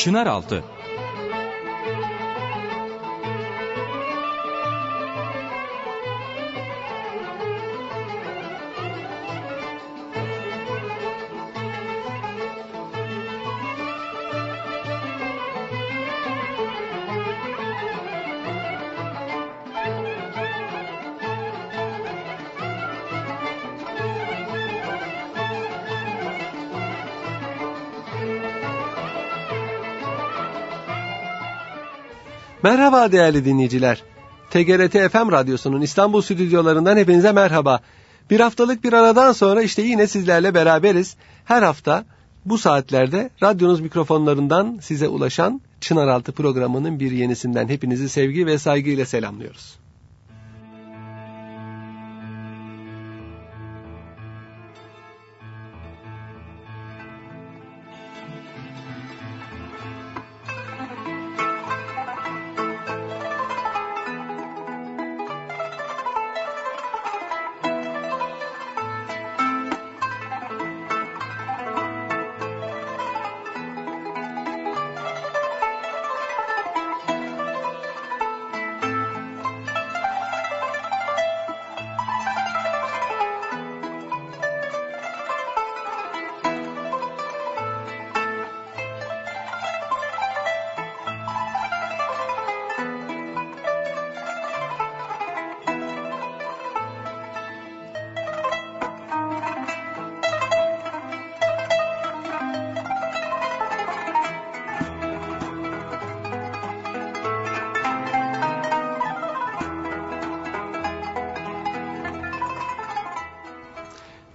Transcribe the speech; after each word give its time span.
Çınaraltı 0.00 0.64
Merhaba 32.90 33.12
değerli 33.12 33.44
dinleyiciler. 33.44 34.02
TGRT 34.50 35.12
FM 35.12 35.32
Radyosu'nun 35.32 35.80
İstanbul 35.80 36.22
stüdyolarından 36.22 36.96
hepinize 36.96 37.32
merhaba. 37.32 37.80
Bir 38.30 38.40
haftalık 38.40 38.84
bir 38.84 38.92
aradan 38.92 39.32
sonra 39.32 39.62
işte 39.62 39.82
yine 39.82 40.06
sizlerle 40.06 40.54
beraberiz. 40.54 41.16
Her 41.44 41.62
hafta 41.62 42.04
bu 42.44 42.58
saatlerde 42.58 43.30
radyonuz 43.42 43.80
mikrofonlarından 43.80 44.78
size 44.82 45.08
ulaşan 45.08 45.60
Çınaraltı 45.80 46.32
programının 46.32 47.00
bir 47.00 47.10
yenisinden 47.10 47.68
hepinizi 47.68 48.08
sevgi 48.08 48.46
ve 48.46 48.58
saygıyla 48.58 49.06
selamlıyoruz. 49.06 49.79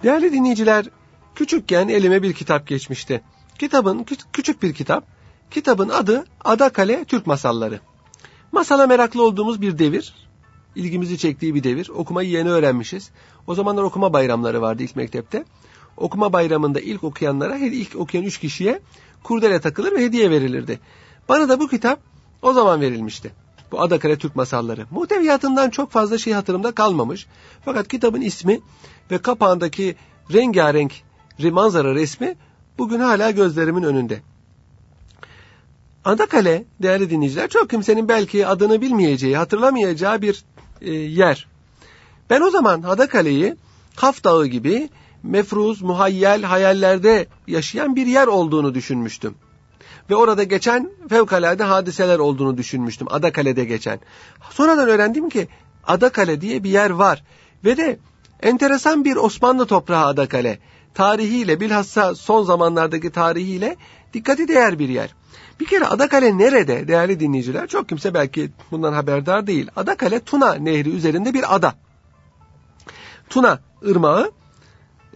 Değerli 0.06 0.32
dinleyiciler, 0.32 0.86
küçükken 1.34 1.88
elime 1.88 2.22
bir 2.22 2.32
kitap 2.32 2.66
geçmişti. 2.66 3.22
Kitabın 3.58 4.06
küçük 4.32 4.62
bir 4.62 4.74
kitap. 4.74 5.04
Kitabın 5.50 5.88
adı 5.88 6.24
Adakale 6.44 7.04
Türk 7.04 7.26
Masalları. 7.26 7.80
Masala 8.52 8.86
meraklı 8.86 9.22
olduğumuz 9.22 9.60
bir 9.60 9.78
devir. 9.78 10.14
ilgimizi 10.74 11.18
çektiği 11.18 11.54
bir 11.54 11.64
devir. 11.64 11.88
Okumayı 11.88 12.30
yeni 12.30 12.50
öğrenmişiz. 12.50 13.10
O 13.46 13.54
zamanlar 13.54 13.82
okuma 13.82 14.12
bayramları 14.12 14.62
vardı 14.62 14.82
ilk 14.82 14.96
mektepte. 14.96 15.44
Okuma 15.96 16.32
bayramında 16.32 16.80
ilk 16.80 17.04
okuyanlara, 17.04 17.56
ilk 17.56 17.96
okuyan 17.96 18.24
üç 18.24 18.38
kişiye 18.38 18.80
kurdele 19.22 19.60
takılır 19.60 19.92
ve 19.92 20.04
hediye 20.04 20.30
verilirdi. 20.30 20.80
Bana 21.28 21.48
da 21.48 21.60
bu 21.60 21.68
kitap 21.68 22.00
o 22.42 22.52
zaman 22.52 22.80
verilmişti. 22.80 23.32
Bu 23.72 23.80
Adakale 23.80 24.18
Türk 24.18 24.36
Masalları. 24.36 24.86
Muhteviyatından 24.90 25.70
çok 25.70 25.90
fazla 25.90 26.18
şey 26.18 26.32
hatırımda 26.32 26.72
kalmamış. 26.72 27.26
Fakat 27.64 27.88
kitabın 27.88 28.20
ismi 28.20 28.60
ve 29.10 29.18
kapağındaki 29.18 29.96
rengarenk 30.32 30.92
manzara 31.38 31.94
resmi 31.94 32.36
bugün 32.78 33.00
hala 33.00 33.30
gözlerimin 33.30 33.82
önünde. 33.82 34.22
Adakale 36.04 36.64
değerli 36.82 37.10
dinleyiciler 37.10 37.48
çok 37.48 37.70
kimsenin 37.70 38.08
belki 38.08 38.46
adını 38.46 38.80
bilmeyeceği, 38.80 39.36
hatırlamayacağı 39.36 40.22
bir 40.22 40.44
e, 40.80 40.92
yer. 40.92 41.48
Ben 42.30 42.40
o 42.40 42.50
zaman 42.50 42.82
Adakale'yi 42.82 43.56
Kaf 43.96 44.24
Dağı 44.24 44.46
gibi 44.46 44.88
mefruz, 45.22 45.82
muhayyel, 45.82 46.42
hayallerde 46.42 47.26
yaşayan 47.46 47.96
bir 47.96 48.06
yer 48.06 48.26
olduğunu 48.26 48.74
düşünmüştüm. 48.74 49.34
Ve 50.10 50.16
orada 50.16 50.42
geçen 50.42 50.90
fevkalade 51.08 51.64
hadiseler 51.64 52.18
olduğunu 52.18 52.56
düşünmüştüm. 52.56 53.06
Adakale'de 53.10 53.64
geçen. 53.64 54.00
Sonradan 54.50 54.88
öğrendim 54.88 55.28
ki 55.28 55.48
Adakale 55.86 56.40
diye 56.40 56.64
bir 56.64 56.70
yer 56.70 56.90
var. 56.90 57.24
Ve 57.64 57.76
de 57.76 57.98
Enteresan 58.42 59.04
bir 59.04 59.16
Osmanlı 59.16 59.66
toprağı 59.66 60.06
Adakale. 60.06 60.58
Tarihiyle 60.94 61.60
bilhassa 61.60 62.14
son 62.14 62.44
zamanlardaki 62.44 63.10
tarihiyle 63.10 63.76
dikkati 64.14 64.48
değer 64.48 64.78
bir 64.78 64.88
yer. 64.88 65.14
Bir 65.60 65.66
kere 65.66 65.84
Adakale 65.84 66.38
nerede 66.38 66.88
değerli 66.88 67.20
dinleyiciler? 67.20 67.66
Çok 67.66 67.88
kimse 67.88 68.14
belki 68.14 68.50
bundan 68.70 68.92
haberdar 68.92 69.46
değil. 69.46 69.70
Adakale 69.76 70.20
Tuna 70.20 70.54
Nehri 70.54 70.90
üzerinde 70.90 71.34
bir 71.34 71.54
ada. 71.54 71.74
Tuna 73.30 73.58
ırmağı 73.86 74.30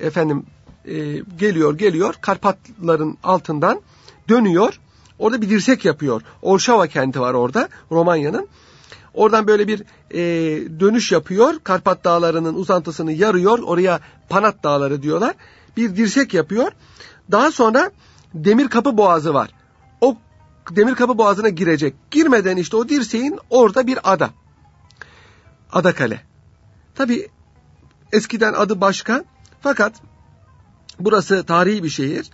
efendim 0.00 0.46
e, 0.84 0.94
geliyor 1.38 1.78
geliyor 1.78 2.14
Karpatların 2.20 3.18
altından 3.22 3.80
dönüyor. 4.30 4.80
Orada 5.18 5.42
bir 5.42 5.50
dirsek 5.50 5.84
yapıyor. 5.84 6.22
Orşava 6.42 6.86
kenti 6.86 7.20
var 7.20 7.34
orada 7.34 7.68
Romanya'nın. 7.90 8.48
Oradan 9.14 9.46
böyle 9.46 9.68
bir 9.68 9.82
e, 10.10 10.20
dönüş 10.80 11.12
yapıyor. 11.12 11.54
Karpat 11.64 12.04
dağlarının 12.04 12.54
uzantısını 12.54 13.12
yarıyor. 13.12 13.58
Oraya 13.58 14.00
Panat 14.28 14.64
dağları 14.64 15.02
diyorlar. 15.02 15.34
Bir 15.76 15.96
dirsek 15.96 16.34
yapıyor. 16.34 16.72
Daha 17.30 17.50
sonra 17.50 17.90
demir 18.34 18.68
kapı 18.68 18.96
boğazı 18.96 19.34
var. 19.34 19.50
O 20.00 20.16
demir 20.70 20.94
kapı 20.94 21.18
boğazına 21.18 21.48
girecek. 21.48 21.94
Girmeden 22.10 22.56
işte 22.56 22.76
o 22.76 22.88
dirseğin 22.88 23.38
orada 23.50 23.86
bir 23.86 24.12
ada. 24.12 24.30
Ada 25.72 25.94
kale. 25.94 26.22
Tabi 26.94 27.28
eskiden 28.12 28.52
adı 28.52 28.80
başka. 28.80 29.24
Fakat 29.60 29.92
burası 31.00 31.44
tarihi 31.44 31.84
bir 31.84 31.88
şehir. 31.88 32.30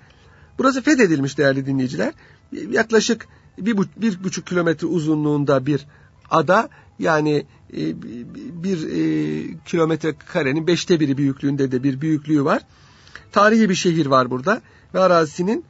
Burası 0.59 0.83
fethedilmiş 0.83 1.39
değerli 1.39 1.67
dinleyiciler. 1.67 2.13
Yaklaşık 2.71 3.29
bir, 3.59 3.77
bir 3.97 4.25
buçuk 4.25 4.47
kilometre 4.47 4.87
uzunluğunda 4.87 5.67
bir 5.67 5.87
ada 6.31 6.69
yani 6.99 7.47
e, 7.73 8.03
bir 8.63 8.89
e, 8.89 9.59
kilometre 9.65 10.15
karenin 10.19 10.67
beşte 10.67 11.01
biri 11.01 11.17
büyüklüğünde 11.17 11.73
de 11.73 11.83
bir 11.83 12.01
büyüklüğü 12.01 12.45
var. 12.45 12.63
Tarihi 13.33 13.71
bir 13.71 13.75
şehir 13.75 14.07
var 14.07 14.31
burada 14.31 14.63
ve 14.95 15.01
arazisinin 15.01 15.65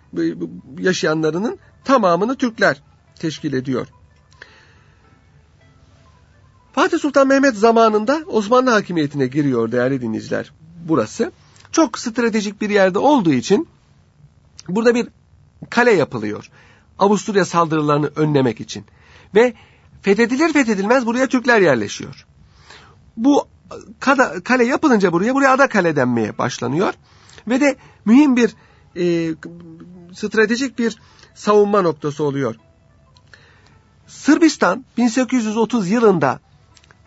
yaşayanlarının 0.79 1.59
tamamını 1.85 2.37
Türkler 2.37 2.83
teşkil 3.19 3.53
ediyor. 3.53 3.87
Fatih 6.73 6.99
Sultan 6.99 7.29
Mehmet 7.29 7.57
zamanında 7.57 8.23
Osmanlı 8.27 8.71
hakimiyetine 8.71 9.27
giriyor 9.27 9.73
değerli 9.73 10.01
dinleyiciler 10.01 10.53
burası. 10.89 11.33
Çok 11.73 11.99
stratejik 11.99 12.61
bir 12.61 12.71
yerde 12.71 12.99
olduğu 12.99 13.33
için 13.33 13.69
burada 14.69 14.95
bir 14.95 15.09
kale 15.71 15.93
yapılıyor. 15.93 16.51
Avusturya 16.99 17.45
saldırılarını 17.45 18.11
önlemek 18.17 18.61
için. 18.61 18.85
Ve 19.35 19.55
Fethedilir 20.07 20.53
fethedilmez 20.53 21.07
buraya 21.07 21.27
Türkler 21.27 21.61
yerleşiyor. 21.61 22.27
Bu 23.17 23.49
kale 24.45 24.65
yapılınca 24.65 25.13
buraya, 25.13 25.35
buraya 25.35 25.53
ada 25.53 25.69
kale 25.69 25.97
denmeye 25.97 26.39
başlanıyor. 26.39 26.95
Ve 27.49 27.61
de 27.61 27.77
mühim 28.05 28.37
bir 28.37 28.55
e, 28.97 29.35
stratejik 30.15 30.79
bir 30.79 30.99
savunma 31.35 31.83
noktası 31.83 32.25
oluyor. 32.25 32.55
Sırbistan 34.07 34.85
1830 34.97 35.91
yılında 35.91 36.41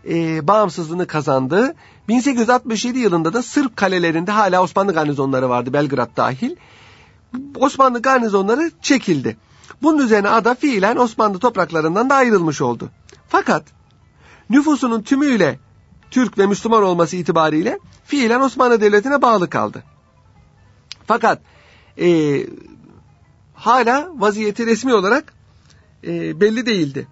e, 0.09 0.47
bağımsızlığını 0.47 1.07
kazandı. 1.07 1.75
1867 2.07 2.99
yılında 2.99 3.33
da 3.33 3.43
Sırp 3.43 3.77
kalelerinde 3.77 4.31
hala 4.31 4.63
Osmanlı 4.63 4.93
garnizonları 4.93 5.49
vardı 5.49 5.73
Belgrad 5.73 6.17
dahil. 6.17 6.55
Osmanlı 7.55 8.01
garnizonları 8.01 8.71
çekildi. 8.81 9.37
Bunun 9.81 9.97
üzerine 9.97 10.29
ada 10.29 10.55
fiilen 10.55 10.95
Osmanlı 10.95 11.39
topraklarından 11.39 12.09
da 12.09 12.15
ayrılmış 12.15 12.61
oldu. 12.61 12.89
Fakat 13.27 13.63
nüfusunun 14.49 15.01
tümüyle 15.01 15.59
Türk 16.11 16.37
ve 16.37 16.45
Müslüman 16.45 16.83
olması 16.83 17.15
itibariyle 17.15 17.79
fiilen 18.05 18.39
Osmanlı 18.39 18.81
Devleti'ne 18.81 19.21
bağlı 19.21 19.49
kaldı. 19.49 19.83
Fakat 21.05 21.41
e, 21.99 22.39
hala 23.53 24.09
vaziyeti 24.15 24.65
resmi 24.65 24.93
olarak 24.93 25.33
e, 26.03 26.41
belli 26.41 26.65
değildi. 26.65 27.07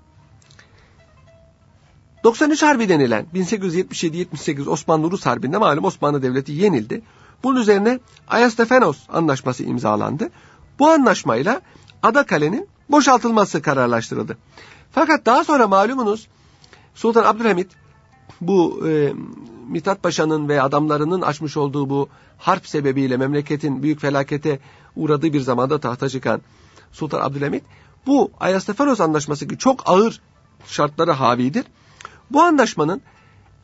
93 2.23 2.63
Harbi 2.63 2.89
denilen 2.89 3.25
1877-78 3.33 4.69
Osmanlı-Rus 4.69 5.25
Harbi'nde 5.25 5.57
malum 5.57 5.83
Osmanlı 5.83 6.21
Devleti 6.21 6.51
yenildi. 6.51 7.01
Bunun 7.44 7.62
üzerine 7.62 8.00
Ayastefenos 8.28 8.98
anlaşması 9.10 9.63
imzalandı. 9.63 10.30
Bu 10.80 10.89
anlaşmayla 10.89 11.62
Adakale'nin 12.04 12.68
boşaltılması 12.89 13.62
kararlaştırıldı. 13.62 14.38
Fakat 14.92 15.25
daha 15.25 15.44
sonra 15.44 15.68
malumunuz 15.68 16.28
Sultan 16.95 17.24
Abdülhamit 17.24 17.72
bu 18.42 18.88
e, 18.88 19.13
Mithat 19.68 20.04
Paşa'nın 20.04 20.50
ve 20.50 20.62
adamlarının 20.62 21.22
açmış 21.22 21.57
olduğu 21.57 21.89
bu 21.89 22.10
harp 22.38 22.68
sebebiyle 22.68 23.18
memleketin 23.18 23.84
büyük 23.84 24.01
felakete 24.01 24.60
uğradığı 24.95 25.34
bir 25.34 25.42
zamanda 25.42 25.80
tahta 25.80 26.10
çıkan 26.10 26.42
Sultan 26.92 27.22
Abdülhamit 27.22 27.63
bu 28.06 28.31
Ayastefanos 28.39 29.01
Anlaşması 29.01 29.45
gibi 29.45 29.57
çok 29.57 29.89
ağır 29.89 30.22
şartları 30.66 31.12
havidir. 31.12 31.66
Bu 32.31 32.42
anlaşmanın 32.42 33.01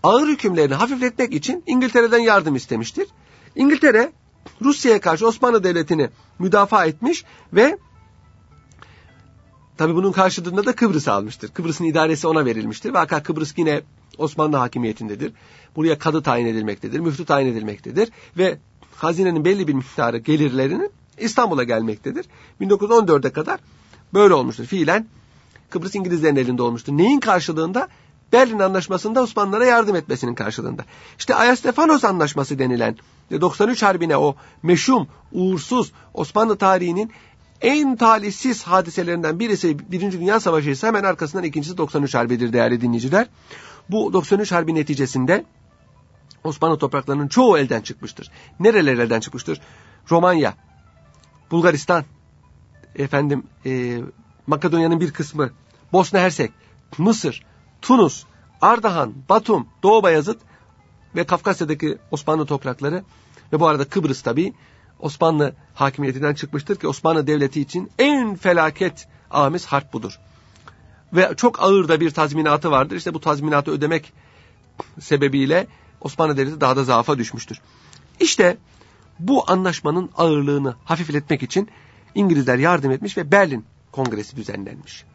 ağır 0.04 0.28
hükümlerini 0.28 0.74
hafifletmek 0.74 1.34
için 1.34 1.64
İngiltere'den 1.68 2.20
yardım 2.20 2.56
istemiştir. 2.56 3.08
İngiltere 3.56 4.12
Rusya'ya 4.62 5.02
karşı 5.02 5.28
Osmanlı 5.28 5.64
Devleti'ni 5.64 6.10
müdafaa 6.40 6.86
etmiş 6.86 7.24
ve 7.54 7.78
tabi 9.78 9.96
bunun 9.96 10.12
karşılığında 10.12 10.66
da 10.66 10.76
Kıbrıs 10.76 11.08
almıştır. 11.08 11.50
Kıbrıs'ın 11.50 11.86
idaresi 11.86 12.28
ona 12.28 12.46
verilmiştir. 12.46 12.90
Vaka 12.90 13.24
Kıbrıs 13.24 13.54
yine 13.58 13.82
Osmanlı 14.18 14.58
hakimiyetindedir. 14.58 15.34
Buraya 15.76 16.00
kadı 16.00 16.24
tayin 16.24 16.46
edilmektedir, 16.46 17.00
müftü 17.00 17.26
tayin 17.26 17.48
edilmektedir 17.48 18.10
ve 18.38 18.58
hazinenin 18.96 19.46
belli 19.46 19.68
bir 19.68 19.74
miktarı 19.74 20.18
gelirlerinin 20.18 20.92
İstanbul'a 21.18 21.64
gelmektedir. 21.64 22.26
1914'e 22.62 23.30
kadar 23.30 23.60
böyle 24.14 24.34
olmuştur. 24.34 24.66
Fiilen 24.66 25.08
Kıbrıs 25.70 25.96
İngilizlerin 25.96 26.36
elinde 26.36 26.62
olmuştur. 26.62 26.94
Neyin 26.94 27.20
karşılığında? 27.20 27.88
Berlin 28.34 28.60
Anlaşması'nda 28.60 29.22
Osmanlılara 29.24 29.66
yardım 29.66 29.96
etmesinin 29.96 30.36
karşılığında. 30.36 30.86
İşte 31.20 31.36
Ayastefanos 31.36 32.04
Anlaşması 32.04 32.60
denilen 32.60 32.98
93 33.32 33.84
Harbi'ne 33.84 34.18
o 34.18 34.36
meşhum, 34.64 35.08
uğursuz 35.32 35.92
Osmanlı 36.14 36.58
tarihinin 36.58 37.12
en 37.62 37.96
talihsiz 37.96 38.64
hadiselerinden 38.64 39.40
birisi 39.40 39.92
Birinci 39.92 40.20
Dünya 40.20 40.40
Savaşı 40.40 40.70
ise 40.70 40.88
hemen 40.88 41.04
arkasından 41.04 41.44
ikincisi 41.44 41.78
93 41.78 42.16
Harbi'dir 42.16 42.54
değerli 42.54 42.82
dinleyiciler. 42.82 43.28
Bu 43.90 44.14
93 44.14 44.52
Harbi 44.52 44.76
neticesinde 44.76 45.46
Osmanlı 46.44 46.78
topraklarının 46.78 47.28
çoğu 47.28 47.58
elden 47.58 47.82
çıkmıştır. 47.82 48.32
Nereler 48.60 48.98
elden 48.98 49.20
çıkmıştır? 49.20 49.62
Romanya, 50.12 50.54
Bulgaristan, 51.52 52.06
efendim 52.96 53.44
e, 53.66 54.00
Makedonya'nın 54.48 55.00
bir 55.00 55.14
kısmı, 55.14 55.50
Bosna 55.94 56.20
Hersek, 56.20 56.52
Mısır, 56.98 57.44
Tunus, 57.84 58.24
Ardahan, 58.62 59.14
Batum, 59.30 59.68
Doğu 59.84 60.04
Bayazıt 60.04 60.40
ve 61.16 61.24
Kafkasya'daki 61.24 61.98
Osmanlı 62.12 62.46
toprakları 62.46 63.04
ve 63.54 63.60
bu 63.60 63.68
arada 63.68 63.86
Kıbrıs 63.86 64.22
tabi 64.22 64.54
Osmanlı 65.00 65.54
hakimiyetinden 65.74 66.34
çıkmıştır 66.34 66.76
ki 66.76 66.88
Osmanlı 66.88 67.28
Devleti 67.28 67.62
için 67.62 67.92
en 68.00 68.36
felaket 68.36 69.08
amiz 69.32 69.66
harp 69.66 69.94
budur. 69.94 70.20
Ve 71.14 71.34
çok 71.38 71.64
ağır 71.64 71.88
da 71.88 72.00
bir 72.00 72.12
tazminatı 72.12 72.72
vardır. 72.72 72.96
İşte 72.96 73.14
bu 73.14 73.20
tazminatı 73.20 73.72
ödemek 73.72 74.14
sebebiyle 75.00 75.68
Osmanlı 76.02 76.38
Devleti 76.38 76.62
daha 76.62 76.76
da 76.76 76.84
zaafa 76.84 77.18
düşmüştür. 77.18 77.62
İşte 78.20 78.58
bu 79.20 79.52
anlaşmanın 79.52 80.10
ağırlığını 80.18 80.76
hafifletmek 80.86 81.44
için 81.44 81.70
İngilizler 82.16 82.58
yardım 82.58 82.92
etmiş 82.92 83.18
ve 83.18 83.32
Berlin 83.32 83.66
Kongresi 83.92 84.36
düzenlenmiş. 84.36 85.06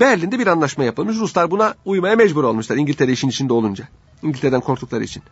Berlin'de 0.00 0.38
bir 0.38 0.46
anlaşma 0.46 0.84
yapılmış. 0.84 1.16
Ruslar 1.16 1.50
buna 1.50 1.74
uymaya 1.84 2.16
mecbur 2.16 2.44
olmuşlar 2.44 2.76
İngiltere 2.76 3.12
işin 3.12 3.28
içinde 3.28 3.52
olunca. 3.52 3.88
İngiltere'den 4.22 4.60
korktukları 4.60 5.04
için. 5.04 5.22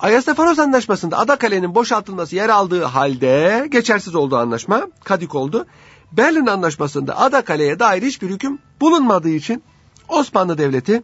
Ayastefanos 0.00 0.58
Anlaşması'nda 0.58 1.18
Adakale'nin 1.18 1.74
boşaltılması 1.74 2.36
yer 2.36 2.48
aldığı 2.48 2.84
halde 2.84 3.66
geçersiz 3.70 4.14
olduğu 4.14 4.36
anlaşma 4.36 4.88
kadik 5.04 5.34
oldu. 5.34 5.66
Berlin 6.12 6.46
Anlaşması'nda 6.46 7.18
Adakale'ye 7.18 7.78
dair 7.78 8.02
hiçbir 8.02 8.30
hüküm 8.30 8.58
bulunmadığı 8.80 9.28
için 9.28 9.62
Osmanlı 10.08 10.58
Devleti 10.58 11.02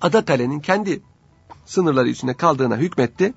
Adakale'nin 0.00 0.60
kendi 0.60 1.02
sınırları 1.66 2.08
içinde 2.08 2.34
kaldığına 2.34 2.76
hükmetti 2.76 3.34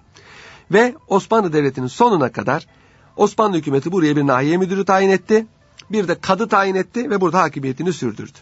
ve 0.72 0.96
Osmanlı 1.08 1.54
Devleti'nin 1.54 1.88
sonuna 1.88 2.32
kadar 2.32 2.68
Osmanlı 3.16 3.58
hükümeti 3.58 3.92
buraya 3.92 4.16
bir 4.16 4.28
nahiye 4.28 4.58
müdürü 4.58 4.86
tayin 4.86 5.10
etti. 5.10 5.46
Bir 5.92 6.08
de 6.08 6.20
kadı 6.20 6.48
tayin 6.48 6.76
etti 6.76 7.10
ve 7.10 7.22
burada 7.22 7.42
hakimiyetini 7.42 7.94
sürdürdü. 7.94 8.38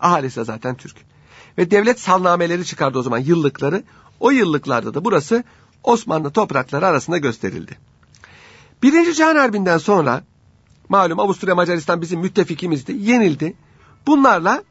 Ahalisi 0.00 0.40
de 0.40 0.44
zaten 0.44 0.74
Türk. 0.74 0.96
Ve 1.58 1.70
devlet 1.70 2.00
salnameleri 2.00 2.64
çıkardı 2.64 2.98
o 2.98 3.02
zaman 3.02 3.18
yıllıkları. 3.18 3.82
O 4.20 4.30
yıllıklarda 4.30 4.94
da 4.94 5.04
burası 5.04 5.44
Osmanlı 5.84 6.30
toprakları 6.30 6.86
arasında 6.86 7.18
gösterildi. 7.18 7.78
Birinci 8.82 9.14
Cihan 9.14 9.36
Harbi'nden 9.36 9.78
sonra 9.78 10.22
malum 10.88 11.20
Avusturya 11.20 11.54
Macaristan 11.54 12.02
bizim 12.02 12.20
müttefikimizdi, 12.20 12.92
yenildi. 12.92 13.54
Bunlarla 14.06 14.62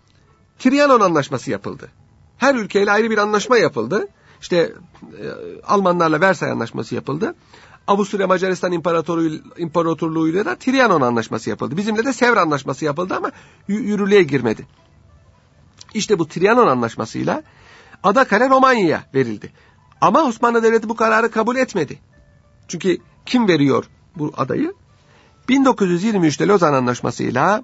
Trianon 0.59 0.99
Anlaşması 0.99 1.51
yapıldı. 1.51 1.89
Her 2.37 2.55
ülkeyle 2.55 2.91
ayrı 2.91 3.09
bir 3.09 3.17
anlaşma 3.17 3.57
yapıldı. 3.57 4.07
İşte 4.41 4.57
e, 4.57 5.25
Almanlarla 5.67 6.21
Versay 6.21 6.51
Anlaşması 6.51 6.95
yapıldı. 6.95 7.35
Avusturya 7.87 8.27
Macaristan 8.27 8.71
İmparatorluğu, 8.71 9.41
İmparatorluğu'yla 9.57 10.45
da 10.45 10.55
Trianon 10.55 11.01
Anlaşması 11.01 11.49
yapıldı. 11.49 11.77
Bizimle 11.77 12.05
de 12.05 12.13
Sevr 12.13 12.37
Anlaşması 12.37 12.85
yapıldı 12.85 13.15
ama 13.15 13.31
yürürlüğe 13.67 14.23
girmedi. 14.23 14.67
İşte 15.93 16.19
bu 16.19 16.27
Trianon 16.27 16.67
Anlaşması'yla 16.67 17.43
Adakale 18.03 18.49
Romanya'ya 18.49 19.03
verildi. 19.13 19.53
Ama 20.01 20.23
Osmanlı 20.23 20.63
Devleti 20.63 20.89
bu 20.89 20.95
kararı 20.95 21.31
kabul 21.31 21.55
etmedi. 21.55 21.99
Çünkü 22.67 22.97
kim 23.25 23.47
veriyor 23.47 23.85
bu 24.15 24.33
adayı? 24.37 24.73
1923'te 25.49 26.47
Lozan 26.47 26.73
Anlaşması'yla 26.73 27.63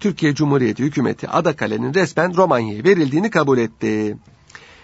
Türkiye 0.00 0.34
Cumhuriyeti 0.34 0.82
hükümeti 0.82 1.28
Adakale'nin 1.28 1.94
resmen 1.94 2.36
Romanya'ya 2.36 2.84
verildiğini 2.84 3.30
kabul 3.30 3.58
etti. 3.58 4.16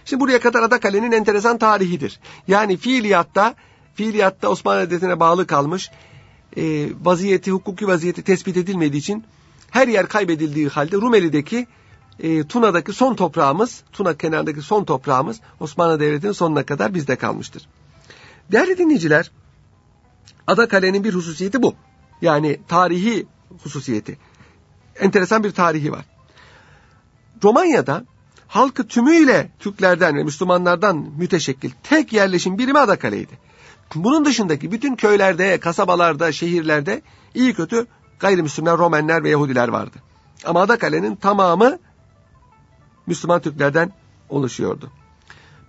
Şimdi 0.05 0.21
buraya 0.21 0.41
kadar 0.41 0.63
Adakale'nin 0.63 1.13
enteresan 1.13 1.59
tarihidir. 1.59 2.21
Yani 2.49 2.77
fiiliyatta 2.77 3.55
fiiliyatta 3.95 4.49
Osmanlı 4.49 4.91
Devleti'ne 4.91 5.21
bağlı 5.21 5.47
kalmış 5.47 5.91
e, 6.57 6.89
vaziyeti, 7.03 7.51
hukuki 7.51 7.89
vaziyeti 7.89 8.23
tespit 8.23 8.57
edilmediği 8.57 9.01
için 9.01 9.25
her 9.71 9.89
yer 9.89 10.09
kaybedildiği 10.09 10.69
halde 10.69 10.97
Rumeli'deki 10.97 11.67
e, 12.21 12.47
Tuna'daki 12.47 12.93
son 12.93 13.15
toprağımız, 13.15 13.83
Tuna 13.93 14.17
kenarındaki 14.17 14.63
son 14.63 14.85
toprağımız 14.85 15.41
Osmanlı 15.61 16.01
Devleti'nin 16.01 16.33
sonuna 16.33 16.67
kadar 16.67 16.95
bizde 16.95 17.17
kalmıştır. 17.17 17.69
Değerli 18.53 18.79
dinleyiciler, 18.79 19.31
Adakale'nin 20.47 21.05
bir 21.05 21.15
hususiyeti 21.15 21.63
bu. 21.63 21.75
Yani 22.23 22.61
tarihi 22.69 23.27
hususiyeti. 23.63 24.19
Enteresan 25.01 25.45
bir 25.45 25.51
tarihi 25.51 25.93
var. 25.93 26.05
Romanya'da 27.45 28.05
halkı 28.49 28.87
tümüyle 28.89 29.51
Türklerden 29.59 30.17
ve 30.17 30.23
Müslümanlardan 30.23 30.97
müteşekkil 31.19 31.71
tek 31.83 32.13
yerleşim 32.13 32.59
birimi 32.59 32.79
Adakale'ydi. 32.79 33.39
Bunun 33.95 34.25
dışındaki 34.25 34.73
bütün 34.73 34.97
köylerde, 34.97 35.61
kasabalarda, 35.61 36.33
şehirlerde 36.33 37.03
iyi 37.35 37.55
kötü 37.55 37.87
gayrimüslimler, 38.19 38.79
Romenler 38.79 39.25
ve 39.25 39.31
Yahudiler 39.31 39.69
vardı. 39.69 39.97
Ama 40.45 40.61
Adakale'nin 40.61 41.17
tamamı 41.17 41.79
Müslüman 43.07 43.41
Türklerden 43.41 43.93
oluşuyordu. 44.29 44.91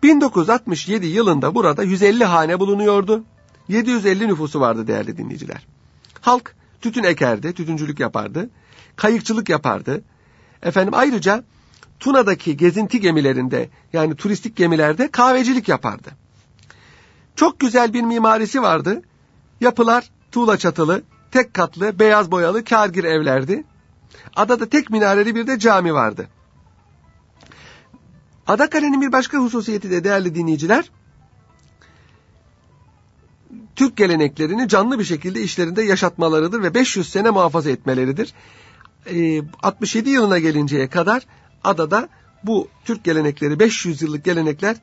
1967 0.03 1.05
yılında 1.05 1.55
burada 1.55 1.83
150 1.83 2.25
hane 2.25 2.59
bulunuyordu. 2.59 3.23
750 3.67 4.27
nüfusu 4.27 4.59
vardı 4.59 4.87
değerli 4.87 5.17
dinleyiciler. 5.17 5.67
Halk 6.21 6.55
tütün 6.81 7.03
ekerdi, 7.03 7.53
tütüncülük 7.53 7.99
yapardı, 7.99 8.49
kayıkçılık 8.95 9.49
yapardı. 9.49 10.03
Efendim 10.61 10.93
ayrıca 10.93 11.43
Tuna'daki 11.99 12.57
gezinti 12.57 12.99
gemilerinde 12.99 13.69
yani 13.93 14.15
turistik 14.15 14.55
gemilerde 14.55 15.11
kahvecilik 15.11 15.67
yapardı. 15.69 16.11
Çok 17.35 17.59
güzel 17.59 17.93
bir 17.93 18.01
mimarisi 18.01 18.61
vardı. 18.61 19.01
Yapılar 19.61 20.11
tuğla 20.31 20.57
çatılı, 20.57 21.01
tek 21.31 21.53
katlı, 21.53 21.99
beyaz 21.99 22.31
boyalı 22.31 22.63
kârgir 22.63 23.03
evlerdi. 23.03 23.63
Adada 24.35 24.69
tek 24.69 24.89
minareli 24.89 25.35
bir 25.35 25.47
de 25.47 25.59
cami 25.59 25.93
vardı. 25.93 26.27
Adakale'nin 28.47 29.01
bir 29.01 29.11
başka 29.11 29.37
hususiyeti 29.37 29.91
de 29.91 30.03
değerli 30.03 30.35
dinleyiciler, 30.35 30.91
Türk 33.75 33.97
geleneklerini 33.97 34.67
canlı 34.67 34.99
bir 34.99 35.03
şekilde 35.03 35.41
işlerinde 35.41 35.83
yaşatmalarıdır 35.83 36.63
ve 36.63 36.73
500 36.73 37.09
sene 37.09 37.29
muhafaza 37.29 37.69
etmeleridir. 37.69 38.33
67 39.63 40.09
yılına 40.09 40.39
gelinceye 40.39 40.89
kadar 40.89 41.25
adada 41.63 42.09
bu 42.43 42.67
Türk 42.85 43.03
gelenekleri 43.03 43.59
500 43.59 44.01
yıllık 44.01 44.25
gelenekler 44.25 44.75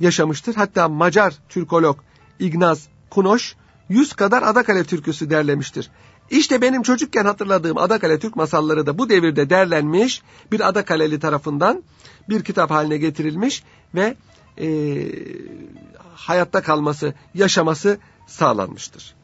yaşamıştır. 0.00 0.54
Hatta 0.54 0.88
Macar 0.88 1.34
Türkolog 1.48 1.98
Ignaz 2.38 2.88
Kunoş 3.10 3.56
100 3.88 4.12
kadar 4.12 4.42
Adakale 4.42 4.84
türküsü 4.84 5.30
derlemiştir. 5.30 5.90
İşte 6.30 6.62
benim 6.62 6.82
çocukken 6.82 7.24
hatırladığım 7.24 7.78
Adakale 7.78 8.18
Türk 8.18 8.36
masalları 8.36 8.86
da 8.86 8.98
bu 8.98 9.08
devirde 9.08 9.50
derlenmiş 9.50 10.22
bir 10.52 10.68
Adakaleli 10.68 11.20
tarafından 11.20 11.82
bir 12.28 12.44
kitap 12.44 12.70
haline 12.70 12.98
getirilmiş 12.98 13.62
ve 13.94 14.16
e, 14.60 14.68
hayatta 16.14 16.62
kalması, 16.62 17.14
yaşaması 17.34 17.98
sağlanmıştır. 18.26 19.17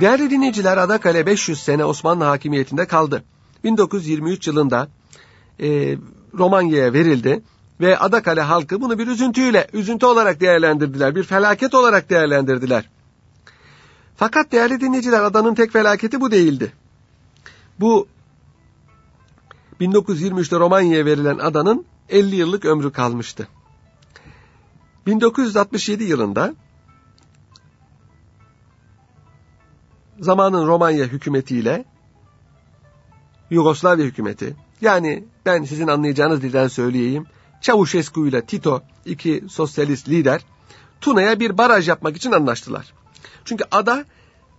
Değerli 0.00 0.30
dinleyiciler 0.30 0.76
Adakale 0.76 1.26
500 1.26 1.62
sene 1.62 1.84
Osmanlı 1.84 2.24
hakimiyetinde 2.24 2.86
kaldı. 2.86 3.24
1923 3.64 4.46
yılında 4.46 4.88
e, 5.60 5.96
Romanya'ya 6.34 6.92
verildi 6.92 7.42
ve 7.80 7.98
Adakale 7.98 8.40
halkı 8.40 8.80
bunu 8.80 8.98
bir 8.98 9.06
üzüntüyle, 9.06 9.68
üzüntü 9.72 10.06
olarak 10.06 10.40
değerlendirdiler, 10.40 11.14
bir 11.14 11.22
felaket 11.22 11.74
olarak 11.74 12.10
değerlendirdiler. 12.10 12.88
Fakat 14.16 14.52
değerli 14.52 14.80
dinleyiciler 14.80 15.22
adanın 15.22 15.54
tek 15.54 15.72
felaketi 15.72 16.20
bu 16.20 16.30
değildi. 16.30 16.72
Bu 17.80 18.08
1923'te 19.80 20.58
Romanya'ya 20.58 21.04
verilen 21.04 21.38
adanın 21.38 21.84
50 22.08 22.36
yıllık 22.36 22.64
ömrü 22.64 22.92
kalmıştı. 22.92 23.48
1967 25.06 26.04
yılında 26.04 26.54
zamanın 30.20 30.66
Romanya 30.66 31.04
hükümetiyle 31.04 31.84
Yugoslavya 33.50 34.04
hükümeti 34.04 34.56
yani 34.80 35.24
ben 35.46 35.64
sizin 35.64 35.88
anlayacağınız 35.88 36.42
dilden 36.42 36.68
söyleyeyim 36.68 37.26
Çavuşescu 37.60 38.26
ile 38.26 38.44
Tito 38.44 38.82
iki 39.04 39.44
sosyalist 39.48 40.08
lider 40.08 40.44
Tuna'ya 41.00 41.40
bir 41.40 41.58
baraj 41.58 41.88
yapmak 41.88 42.16
için 42.16 42.32
anlaştılar. 42.32 42.94
Çünkü 43.44 43.64
ada 43.70 44.04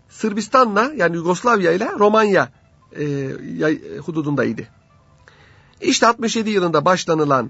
Sırbistan'la 0.09 0.91
yani 0.95 1.15
Yugoslavya 1.15 1.71
ile 1.71 1.89
Romanya 1.99 2.49
e, 2.99 3.97
hududundaydı. 4.05 4.61
İşte 5.81 6.07
67 6.07 6.49
yılında 6.49 6.85
başlanılan 6.85 7.49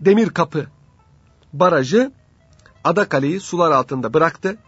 Demir 0.00 0.28
Kapı 0.28 0.66
barajı 1.52 2.12
Adakale'yi 2.84 3.40
sular 3.40 3.70
altında 3.70 4.14
bıraktı 4.14 4.58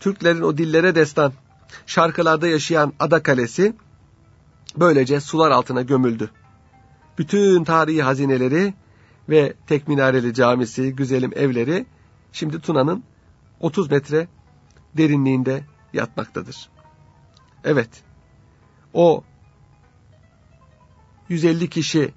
Türklerin 0.00 0.42
o 0.42 0.58
dillere 0.58 0.94
destan 0.94 1.32
şarkılarda 1.86 2.48
yaşayan 2.48 2.92
Ada 3.00 3.22
Kalesi 3.22 3.74
böylece 4.76 5.20
sular 5.20 5.50
altına 5.50 5.82
gömüldü. 5.82 6.30
Bütün 7.18 7.64
tarihi 7.64 8.02
hazineleri 8.02 8.74
ve 9.28 9.54
tek 9.66 9.88
minareli 9.88 10.34
camisi, 10.34 10.96
güzelim 10.96 11.32
evleri 11.36 11.86
şimdi 12.32 12.60
Tuna'nın 12.60 13.04
30 13.60 13.90
metre 13.90 14.28
derinliğinde 14.96 15.64
yatmaktadır. 15.92 16.68
Evet, 17.64 17.88
o 18.94 19.24
150 21.28 21.70
kişi, 21.70 22.14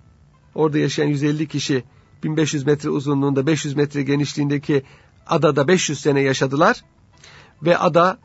orada 0.55 0.77
yaşayan 0.77 1.07
150 1.07 1.47
kişi 1.47 1.83
1500 2.23 2.65
metre 2.65 2.89
uzunluğunda 2.89 3.47
500 3.47 3.75
metre 3.75 4.03
genişliğindeki 4.03 4.83
adada 5.27 5.67
500 5.67 5.99
sene 5.99 6.21
yaşadılar 6.21 6.83
ve 7.63 7.77
ada 7.77 8.17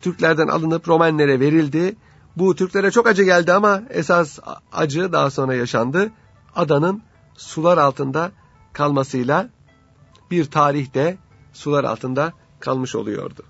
Türklerden 0.00 0.48
alınıp 0.48 0.88
Romenlere 0.88 1.40
verildi. 1.40 1.96
Bu 2.36 2.54
Türklere 2.54 2.90
çok 2.90 3.06
acı 3.06 3.22
geldi 3.22 3.52
ama 3.52 3.82
esas 3.90 4.38
acı 4.72 5.12
daha 5.12 5.30
sonra 5.30 5.54
yaşandı. 5.54 6.10
Adanın 6.56 7.02
sular 7.34 7.78
altında 7.78 8.32
kalmasıyla 8.72 9.48
bir 10.30 10.44
tarihte 10.44 11.18
sular 11.52 11.84
altında 11.84 12.32
kalmış 12.60 12.94
oluyordu. 12.94 13.42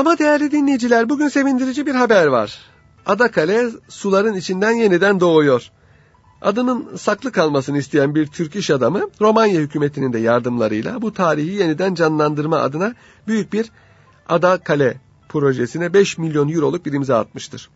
Ama 0.00 0.18
değerli 0.18 0.50
dinleyiciler 0.50 1.08
bugün 1.08 1.28
sevindirici 1.28 1.86
bir 1.86 1.94
haber 1.94 2.26
var. 2.26 2.58
Adakale 3.06 3.70
suların 3.88 4.34
içinden 4.34 4.70
yeniden 4.70 5.20
doğuyor. 5.20 5.70
Adının 6.42 6.96
saklı 6.96 7.32
kalmasını 7.32 7.78
isteyen 7.78 8.14
bir 8.14 8.26
Türk 8.26 8.56
iş 8.56 8.70
adamı 8.70 9.10
Romanya 9.20 9.60
hükümetinin 9.60 10.12
de 10.12 10.18
yardımlarıyla 10.18 11.02
bu 11.02 11.12
tarihi 11.12 11.54
yeniden 11.54 11.94
canlandırma 11.94 12.58
adına 12.58 12.94
büyük 13.26 13.52
bir 13.52 13.70
Adakale 14.28 15.00
projesine 15.28 15.92
5 15.92 16.18
milyon 16.18 16.48
euroluk 16.48 16.86
bir 16.86 16.92
imza 16.92 17.18
atmıştır. 17.18 17.70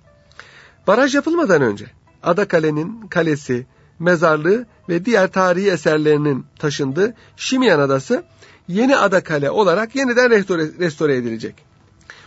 Baraj 0.86 1.14
yapılmadan 1.14 1.62
önce 1.62 1.86
Adakale'nin 2.22 3.06
kalesi, 3.06 3.66
mezarlığı 3.98 4.66
ve 4.88 5.04
diğer 5.04 5.32
tarihi 5.32 5.70
eserlerinin 5.70 6.46
taşındığı 6.58 7.14
Şimyan 7.36 7.80
Adası 7.80 8.24
yeni 8.68 8.96
Adakale 8.96 9.50
olarak 9.50 9.96
yeniden 9.96 10.30
restore, 10.30 11.16
edilecek 11.16 11.73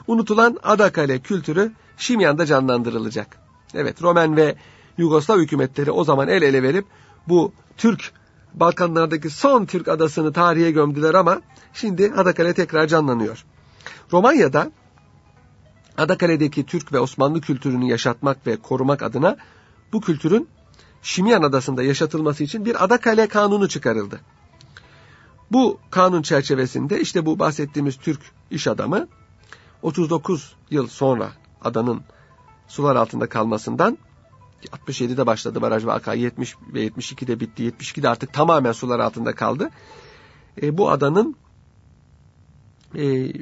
unutulan 0.08 0.58
Adakale 0.64 1.20
kültürü 1.20 1.72
Şimyan'da 1.98 2.46
canlandırılacak. 2.46 3.38
Evet 3.74 4.02
Romen 4.02 4.38
ve 4.38 4.56
Yugoslav 4.98 5.40
hükümetleri 5.40 5.92
o 5.92 6.04
zaman 6.04 6.28
el 6.28 6.42
ele 6.42 6.64
verip 6.64 6.86
bu 7.28 7.52
Türk 7.78 8.12
Balkanlardaki 8.54 9.30
son 9.30 9.66
Türk 9.66 9.88
adasını 9.88 10.34
tarihe 10.34 10.72
gömdüler 10.72 11.14
ama 11.14 11.42
şimdi 11.74 12.14
Adakale 12.18 12.54
tekrar 12.54 12.88
canlanıyor. 12.88 13.46
Romanya'da 14.14 14.72
Adakale'deki 15.98 16.66
Türk 16.66 16.94
ve 16.94 17.00
Osmanlı 17.00 17.42
kültürünü 17.42 17.86
yaşatmak 17.86 18.48
ve 18.48 18.58
korumak 18.58 19.04
adına 19.04 19.38
bu 19.94 20.02
kültürün 20.02 20.48
Şimyan 21.02 21.42
Adası'nda 21.42 21.84
yaşatılması 21.84 22.44
için 22.44 22.66
bir 22.66 22.84
Adakale 22.84 23.28
kanunu 23.28 23.70
çıkarıldı. 23.70 24.20
Bu 25.52 25.80
kanun 25.92 26.22
çerçevesinde 26.22 27.02
işte 27.02 27.26
bu 27.26 27.40
bahsettiğimiz 27.40 27.98
Türk 27.98 28.22
iş 28.52 28.68
adamı 28.68 29.08
39 29.82 30.56
yıl 30.70 30.88
sonra 30.88 31.32
adanın 31.62 32.02
sular 32.68 32.96
altında 32.96 33.30
kalmasından 33.30 33.98
67'de 34.66 35.26
başladı 35.26 35.62
baraj 35.62 35.86
vaka 35.86 36.14
70 36.14 36.56
ve 36.74 36.88
72'de 36.88 37.40
bitti. 37.40 37.64
72'de 37.64 38.10
artık 38.10 38.34
tamamen 38.34 38.72
sular 38.72 39.00
altında 39.00 39.36
kaldı. 39.36 39.70
E, 40.62 40.78
bu 40.78 40.90
adanın 40.90 41.36
e, 42.96 43.34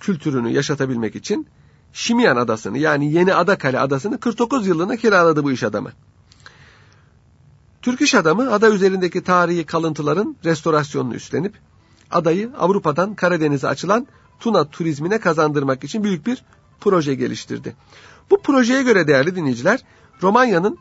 kültürünü 0.00 0.50
yaşatabilmek 0.50 1.16
için 1.16 1.46
Şimyan 1.92 2.36
adasını 2.36 2.78
yani 2.78 3.12
Yeni 3.12 3.34
Adakale 3.34 3.80
adasını 3.80 4.20
49 4.20 4.66
yıllığına 4.66 4.96
kiraladı 4.96 5.44
bu 5.44 5.52
iş 5.52 5.62
adamı. 5.62 5.92
Türk 7.82 8.00
iş 8.00 8.14
adamı 8.14 8.52
ada 8.52 8.70
üzerindeki 8.70 9.22
tarihi 9.22 9.66
kalıntıların 9.66 10.36
restorasyonunu 10.44 11.14
üstlenip 11.14 11.54
adayı 12.10 12.52
Avrupa'dan 12.58 13.14
Karadeniz'e 13.14 13.68
açılan 13.68 14.06
Tuna 14.40 14.64
turizmine 14.64 15.18
kazandırmak 15.18 15.84
için 15.84 16.04
büyük 16.04 16.26
bir 16.26 16.44
proje 16.80 17.14
geliştirdi. 17.14 17.76
Bu 18.30 18.42
projeye 18.42 18.82
göre 18.82 19.08
değerli 19.08 19.36
dinleyiciler 19.36 19.80
Romanya'nın 20.22 20.78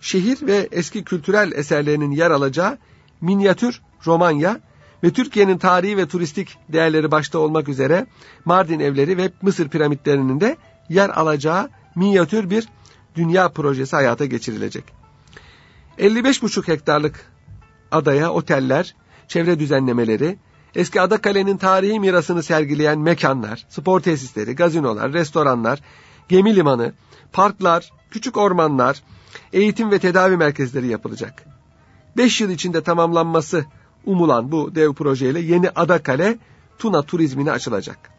şehir 0.00 0.46
ve 0.46 0.68
eski 0.72 1.04
kültürel 1.04 1.52
eserlerinin 1.52 2.10
yer 2.10 2.30
alacağı 2.30 2.78
minyatür 3.20 3.80
Romanya 4.06 4.60
ve 5.02 5.10
Türkiye'nin 5.10 5.58
tarihi 5.58 5.96
ve 5.96 6.06
turistik 6.08 6.58
değerleri 6.68 7.10
başta 7.10 7.38
olmak 7.38 7.68
üzere 7.68 8.06
Mardin 8.44 8.80
evleri 8.80 9.16
ve 9.16 9.32
Mısır 9.42 9.68
piramitlerinin 9.68 10.40
de 10.40 10.56
yer 10.88 11.10
alacağı 11.10 11.70
minyatür 11.94 12.50
bir 12.50 12.68
dünya 13.16 13.48
projesi 13.48 13.96
hayata 13.96 14.24
geçirilecek. 14.24 14.84
55,5 15.98 16.68
hektarlık 16.68 17.32
adaya 17.90 18.32
oteller, 18.32 18.94
çevre 19.28 19.58
düzenlemeleri, 19.58 20.38
eski 20.74 21.00
Adakale'nin 21.00 21.56
tarihi 21.56 22.00
mirasını 22.00 22.42
sergileyen 22.42 22.98
mekanlar, 22.98 23.66
spor 23.68 24.00
tesisleri, 24.00 24.54
gazinolar, 24.54 25.12
restoranlar, 25.12 25.80
gemi 26.28 26.56
limanı, 26.56 26.92
parklar, 27.32 27.92
küçük 28.10 28.36
ormanlar, 28.36 29.02
eğitim 29.52 29.90
ve 29.90 29.98
tedavi 29.98 30.36
merkezleri 30.36 30.86
yapılacak. 30.86 31.44
5 32.16 32.40
yıl 32.40 32.50
içinde 32.50 32.82
tamamlanması 32.82 33.64
umulan 34.06 34.52
bu 34.52 34.74
dev 34.74 34.92
projeyle 34.92 35.40
yeni 35.40 35.70
Adakale 35.70 36.38
Tuna 36.78 37.02
turizmine 37.02 37.52
açılacak. 37.52 38.10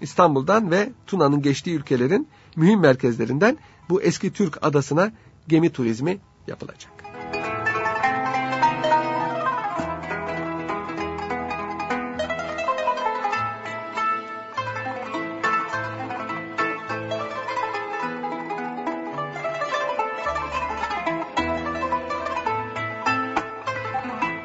İstanbul'dan 0.00 0.70
ve 0.70 0.92
Tuna'nın 1.06 1.42
geçtiği 1.42 1.76
ülkelerin 1.76 2.28
mühim 2.56 2.80
merkezlerinden 2.80 3.58
bu 3.88 4.02
eski 4.02 4.32
Türk 4.32 4.66
adasına 4.66 5.12
gemi 5.48 5.70
turizmi 5.70 6.18
yapılacak. 6.46 6.97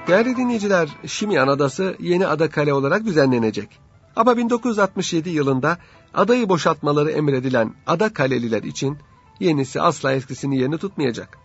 Değerli 0.07 0.37
dinleyiciler, 0.37 0.89
Şimyan 1.05 1.47
Adası 1.47 1.95
yeni 1.99 2.27
ada 2.27 2.49
kale 2.49 2.73
olarak 2.73 3.05
düzenlenecek. 3.05 3.69
Ama 4.15 4.37
1967 4.37 5.29
yılında 5.29 5.77
adayı 6.13 6.49
boşaltmaları 6.49 7.11
emredilen 7.11 7.73
ada 7.87 8.13
kaleliler 8.13 8.63
için 8.63 8.97
yenisi 9.39 9.81
asla 9.81 10.13
eskisini 10.13 10.59
yerini 10.59 10.77
tutmayacak. 10.77 11.37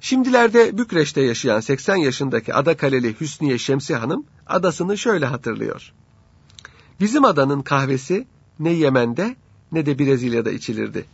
Şimdilerde 0.00 0.78
Bükreş'te 0.78 1.20
yaşayan 1.20 1.60
80 1.60 1.96
yaşındaki 1.96 2.54
ada 2.54 2.76
kaleli 2.76 3.20
Hüsniye 3.20 3.58
Şemsi 3.58 3.94
Hanım 3.94 4.26
adasını 4.46 4.98
şöyle 4.98 5.26
hatırlıyor. 5.26 5.92
Bizim 7.00 7.24
adanın 7.24 7.62
kahvesi 7.62 8.26
ne 8.58 8.70
Yemen'de 8.70 9.36
ne 9.72 9.86
de 9.86 9.98
Brezilya'da 9.98 10.50
içilirdi. 10.50 11.04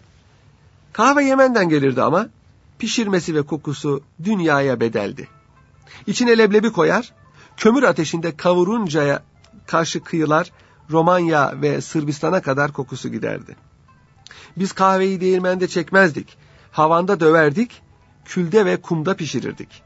Kahve 0.93 1.25
Yemen'den 1.25 1.69
gelirdi 1.69 2.03
ama 2.03 2.29
pişirmesi 2.79 3.35
ve 3.35 3.43
kokusu 3.43 4.03
dünyaya 4.25 4.81
bedeldi. 4.81 5.29
İçine 6.07 6.39
leblebi 6.39 6.73
koyar, 6.73 7.13
kömür 7.57 7.83
ateşinde 7.83 8.37
kavuruncaya 8.37 9.23
karşı 9.67 10.05
kıyılar 10.05 10.53
Romanya 10.91 11.63
ve 11.63 11.81
Sırbistan'a 11.81 12.43
kadar 12.43 12.73
kokusu 12.73 13.09
giderdi. 13.09 13.57
Biz 14.57 14.73
kahveyi 14.73 15.21
değirmende 15.21 15.69
çekmezdik, 15.69 16.37
havanda 16.73 17.21
döverdik, 17.21 17.83
külde 18.25 18.67
ve 18.67 18.81
kumda 18.81 19.17
pişirirdik. 19.17 19.83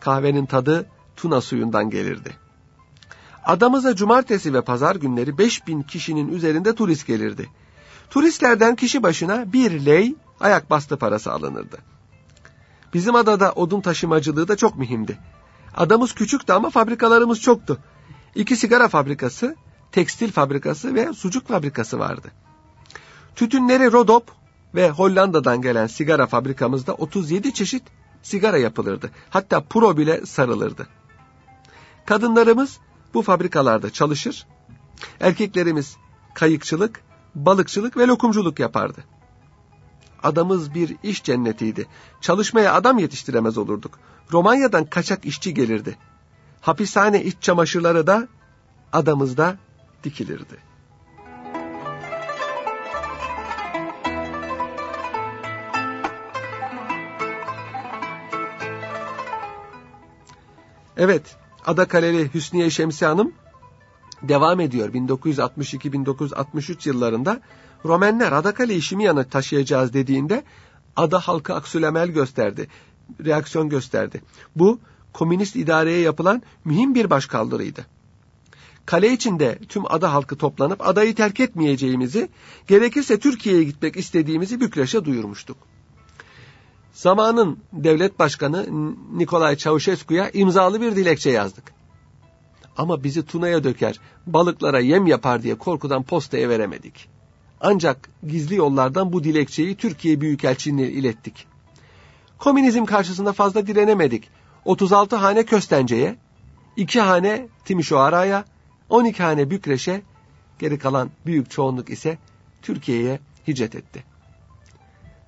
Kahvenin 0.00 0.46
tadı 0.46 0.86
tuna 1.16 1.40
suyundan 1.40 1.90
gelirdi. 1.90 2.36
Adamıza 3.44 3.96
cumartesi 3.96 4.54
ve 4.54 4.60
pazar 4.60 4.96
günleri 4.96 5.38
5000 5.38 5.82
kişinin 5.82 6.32
üzerinde 6.32 6.74
turist 6.74 7.06
gelirdi. 7.06 7.48
Turistlerden 8.10 8.76
kişi 8.76 9.02
başına 9.02 9.52
bir 9.52 9.86
lei 9.86 10.14
ayak 10.40 10.70
bastı 10.70 10.96
parası 10.96 11.32
alınırdı. 11.32 11.78
Bizim 12.94 13.14
adada 13.14 13.52
odun 13.52 13.80
taşımacılığı 13.80 14.48
da 14.48 14.56
çok 14.56 14.78
mühimdi. 14.78 15.18
Adamız 15.76 16.14
küçüktü 16.14 16.52
ama 16.52 16.70
fabrikalarımız 16.70 17.40
çoktu. 17.40 17.78
İki 18.34 18.56
sigara 18.56 18.88
fabrikası, 18.88 19.56
tekstil 19.92 20.32
fabrikası 20.32 20.94
ve 20.94 21.12
sucuk 21.12 21.48
fabrikası 21.48 21.98
vardı. 21.98 22.30
Tütünleri 23.36 23.92
Rodop 23.92 24.32
ve 24.74 24.90
Hollanda'dan 24.90 25.62
gelen 25.62 25.86
sigara 25.86 26.26
fabrikamızda 26.26 26.94
37 26.94 27.54
çeşit 27.54 27.82
sigara 28.22 28.58
yapılırdı. 28.58 29.10
Hatta 29.30 29.60
pro 29.60 29.96
bile 29.96 30.26
sarılırdı. 30.26 30.88
Kadınlarımız 32.06 32.78
bu 33.14 33.22
fabrikalarda 33.22 33.90
çalışır, 33.90 34.46
erkeklerimiz 35.20 35.96
kayıkçılık, 36.34 37.00
balıkçılık 37.34 37.96
ve 37.96 38.06
lokumculuk 38.06 38.58
yapardı. 38.58 39.04
Adamız 40.22 40.74
bir 40.74 40.96
iş 41.02 41.22
cennetiydi. 41.22 41.86
Çalışmaya 42.20 42.74
adam 42.74 42.98
yetiştiremez 42.98 43.58
olurduk. 43.58 43.98
Romanya'dan 44.32 44.84
kaçak 44.84 45.24
işçi 45.24 45.54
gelirdi. 45.54 45.98
Hapishane 46.60 47.24
iç 47.24 47.36
çamaşırları 47.40 48.06
da 48.06 48.28
adamızda 48.92 49.56
dikilirdi. 50.04 50.70
Evet, 60.96 61.36
Adakaleli 61.66 62.34
Hüsniye 62.34 62.70
Şemsi 62.70 63.06
Hanım 63.06 63.32
devam 64.22 64.60
ediyor. 64.60 64.92
1962-1963 64.92 66.88
yıllarında 66.88 67.40
Romenler 67.84 68.32
Adakale'yi 68.32 68.82
Şimiyan'a 68.82 69.24
taşıyacağız 69.24 69.92
dediğinde 69.92 70.44
ada 70.96 71.18
halkı 71.18 71.54
aksülemel 71.54 72.08
gösterdi. 72.08 72.68
Reaksiyon 73.24 73.68
gösterdi. 73.68 74.22
Bu 74.56 74.80
komünist 75.12 75.56
idareye 75.56 76.00
yapılan 76.00 76.42
mühim 76.64 76.94
bir 76.94 77.10
başkaldırıydı. 77.10 77.86
Kale 78.86 79.12
içinde 79.12 79.58
tüm 79.68 79.92
ada 79.92 80.12
halkı 80.12 80.36
toplanıp 80.36 80.88
adayı 80.88 81.14
terk 81.14 81.40
etmeyeceğimizi, 81.40 82.28
gerekirse 82.68 83.18
Türkiye'ye 83.18 83.64
gitmek 83.64 83.96
istediğimizi 83.96 84.60
Bükreş'e 84.60 85.04
duyurmuştuk. 85.04 85.56
Zamanın 86.92 87.58
devlet 87.72 88.18
başkanı 88.18 88.66
Nikolay 89.16 89.56
Çavuşescu'ya 89.56 90.30
imzalı 90.30 90.80
bir 90.80 90.96
dilekçe 90.96 91.30
yazdık. 91.30 91.64
Ama 92.76 93.04
bizi 93.04 93.26
Tuna'ya 93.26 93.64
döker, 93.64 94.00
balıklara 94.26 94.80
yem 94.80 95.06
yapar 95.06 95.42
diye 95.42 95.54
korkudan 95.54 96.02
postaya 96.02 96.48
veremedik. 96.48 97.08
Ancak 97.60 98.10
gizli 98.28 98.54
yollardan 98.54 99.12
bu 99.12 99.24
dilekçeyi 99.24 99.76
Türkiye 99.76 100.20
Büyükelçiliğine 100.20 100.88
ilettik. 100.88 101.46
Komünizm 102.38 102.84
karşısında 102.84 103.32
fazla 103.32 103.66
direnemedik. 103.66 104.28
36 104.64 105.16
hane 105.16 105.44
Köstence'ye, 105.44 106.16
2 106.76 107.00
hane 107.00 107.48
Timişoara'ya, 107.64 108.44
12 108.88 109.22
hane 109.22 109.50
Bükreş'e, 109.50 110.02
geri 110.58 110.78
kalan 110.78 111.10
büyük 111.26 111.50
çoğunluk 111.50 111.90
ise 111.90 112.18
Türkiye'ye 112.62 113.20
hicret 113.48 113.74
etti. 113.74 114.04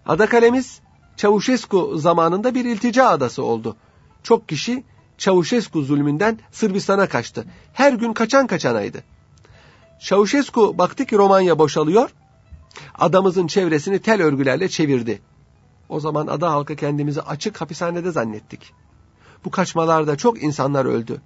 Adakalemiz 0.07 0.81
Çavuşescu 1.17 1.99
zamanında 1.99 2.55
bir 2.55 2.65
iltica 2.65 3.09
adası 3.09 3.45
oldu. 3.45 3.77
Çok 4.23 4.49
kişi 4.49 4.85
Çavuşescu 5.19 5.83
zulmünden 5.83 6.39
Sırbistan'a 6.53 7.09
kaçtı. 7.09 7.45
Her 7.73 7.93
gün 7.93 8.13
kaçan 8.13 8.47
kaçanaydı. 8.47 9.05
Çavuşescu 10.01 10.79
baktı 10.79 11.07
ki 11.07 11.19
Romanya 11.19 11.59
boşalıyor. 11.59 12.11
Adamızın 12.95 13.47
çevresini 13.47 13.99
tel 13.99 14.23
örgülerle 14.23 14.69
çevirdi. 14.69 15.23
O 15.89 16.01
zaman 16.01 16.27
ada 16.27 16.51
halkı 16.51 16.77
kendimizi 16.77 17.23
açık 17.23 17.61
hapishanede 17.61 18.11
zannettik. 18.11 18.73
Bu 19.45 19.51
kaçmalarda 19.51 20.17
çok 20.17 20.43
insanlar 20.43 20.85
öldü. 20.85 21.21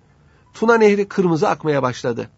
Tuna 0.54 0.74
Nehri 0.74 1.08
kırmızı 1.08 1.48
akmaya 1.48 1.82
başladı. 1.82 2.30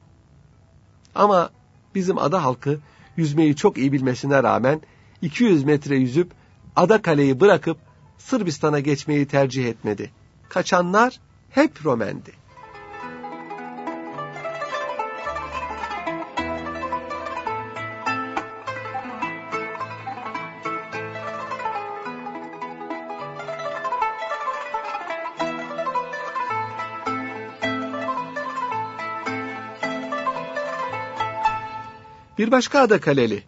Ama 1.15 1.51
bizim 1.95 2.19
ada 2.19 2.45
halkı 2.45 2.81
yüzmeyi 3.17 3.57
çok 3.57 3.79
iyi 3.79 3.93
bilmesine 3.93 4.43
rağmen 4.43 4.81
200 5.23 5.65
metre 5.65 5.97
yüzüp 5.97 6.33
ada 6.77 7.03
kaleyi 7.03 7.41
bırakıp 7.41 7.79
Sırbistan'a 8.19 8.81
geçmeyi 8.81 9.27
tercih 9.27 9.69
etmedi. 9.69 10.11
Kaçanlar 10.49 11.21
hep 11.51 11.85
Romendi. 11.85 12.38
Bir 32.39 32.51
başka 32.51 32.81
ada 32.81 33.01
kaleli. 33.01 33.43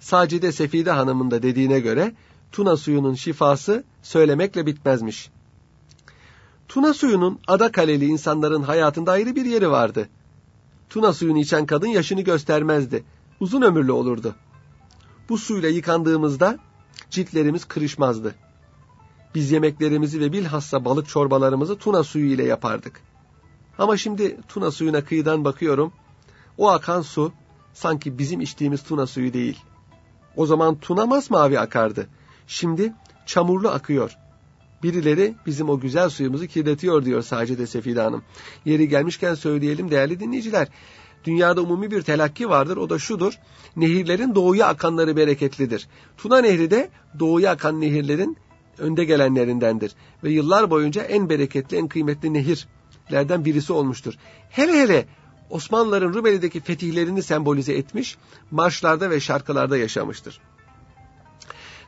Sacide 0.00 0.52
Sefide 0.52 0.90
Hanım'ın 0.90 1.30
da 1.30 1.42
dediğine 1.42 1.80
göre 1.80 2.14
Tuna 2.52 2.76
suyunun 2.76 3.14
şifası 3.14 3.84
söylemekle 4.02 4.66
bitmezmiş. 4.66 5.30
Tuna 6.68 6.94
suyunun 6.94 7.40
ada 7.46 7.72
kaleli 7.72 8.06
insanların 8.06 8.62
hayatında 8.62 9.12
ayrı 9.12 9.36
bir 9.36 9.44
yeri 9.44 9.70
vardı. 9.70 10.08
Tuna 10.88 11.12
suyunu 11.12 11.38
içen 11.38 11.66
kadın 11.66 11.86
yaşını 11.86 12.20
göstermezdi. 12.20 13.04
Uzun 13.40 13.62
ömürlü 13.62 13.92
olurdu. 13.92 14.34
Bu 15.28 15.38
suyla 15.38 15.68
yıkandığımızda 15.68 16.58
ciltlerimiz 17.10 17.64
kırışmazdı. 17.64 18.34
Biz 19.34 19.50
yemeklerimizi 19.50 20.20
ve 20.20 20.32
bilhassa 20.32 20.84
balık 20.84 21.08
çorbalarımızı 21.08 21.78
tuna 21.78 22.02
suyu 22.02 22.26
ile 22.26 22.44
yapardık. 22.44 23.00
Ama 23.78 23.96
şimdi 23.96 24.36
tuna 24.48 24.70
suyuna 24.70 25.04
kıyıdan 25.04 25.44
bakıyorum. 25.44 25.92
O 26.58 26.70
akan 26.70 27.02
su 27.02 27.32
sanki 27.72 28.18
bizim 28.18 28.40
içtiğimiz 28.40 28.82
tuna 28.82 29.06
suyu 29.06 29.32
değil. 29.32 29.58
O 30.36 30.46
zaman 30.46 30.78
tuna 30.78 31.06
masmavi 31.06 31.60
akardı. 31.60 32.08
Şimdi 32.46 32.92
çamurlu 33.26 33.68
akıyor. 33.68 34.16
Birileri 34.82 35.34
bizim 35.46 35.68
o 35.68 35.80
güzel 35.80 36.08
suyumuzu 36.08 36.46
kirletiyor 36.46 37.04
diyor 37.04 37.22
Sacide 37.22 37.66
Sefide 37.66 38.00
Hanım. 38.00 38.22
Yeri 38.64 38.88
gelmişken 38.88 39.34
söyleyelim 39.34 39.90
değerli 39.90 40.20
dinleyiciler. 40.20 40.68
Dünyada 41.24 41.60
umumi 41.62 41.90
bir 41.90 42.02
telakki 42.02 42.48
vardır 42.48 42.76
o 42.76 42.90
da 42.90 42.98
şudur. 42.98 43.38
Nehirlerin 43.76 44.34
doğuya 44.34 44.66
akanları 44.66 45.16
bereketlidir. 45.16 45.88
Tuna 46.16 46.38
Nehri 46.38 46.70
de 46.70 46.90
doğuya 47.18 47.50
akan 47.50 47.80
nehirlerin 47.80 48.36
önde 48.78 49.04
gelenlerindendir. 49.04 49.94
Ve 50.24 50.30
yıllar 50.30 50.70
boyunca 50.70 51.02
en 51.02 51.28
bereketli 51.28 51.76
en 51.76 51.88
kıymetli 51.88 52.34
nehirlerden 52.34 53.44
birisi 53.44 53.72
olmuştur. 53.72 54.14
Hele 54.50 54.72
hele 54.72 55.06
Osmanlıların 55.50 56.14
Rumeli'deki 56.14 56.60
fetihlerini 56.60 57.22
sembolize 57.22 57.72
etmiş, 57.72 58.18
marşlarda 58.50 59.10
ve 59.10 59.20
şarkılarda 59.20 59.76
yaşamıştır. 59.76 60.40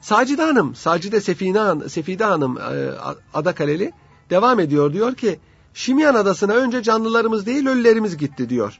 Sacide 0.00 0.42
Hanım, 0.42 0.74
Sacide 0.74 1.20
Sefine, 1.20 1.88
Sefide 1.88 2.24
Hanım 2.24 2.58
e, 2.58 2.90
Adakaleli 3.34 3.92
devam 4.30 4.60
ediyor. 4.60 4.92
Diyor 4.92 5.14
ki, 5.14 5.38
Şimyan 5.74 6.14
Adası'na 6.14 6.52
önce 6.52 6.82
canlılarımız 6.82 7.46
değil 7.46 7.66
ölülerimiz 7.66 8.16
gitti 8.16 8.48
diyor. 8.48 8.78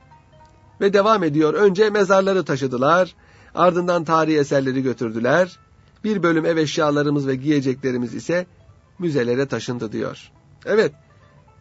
Ve 0.80 0.92
devam 0.92 1.24
ediyor. 1.24 1.54
Önce 1.54 1.90
mezarları 1.90 2.44
taşıdılar, 2.44 3.14
ardından 3.54 4.04
tarihi 4.04 4.38
eserleri 4.38 4.82
götürdüler. 4.82 5.58
Bir 6.04 6.22
bölüm 6.22 6.46
ev 6.46 6.56
eşyalarımız 6.56 7.26
ve 7.26 7.34
giyeceklerimiz 7.34 8.14
ise 8.14 8.46
müzelere 8.98 9.46
taşındı 9.46 9.92
diyor. 9.92 10.30
Evet, 10.66 10.92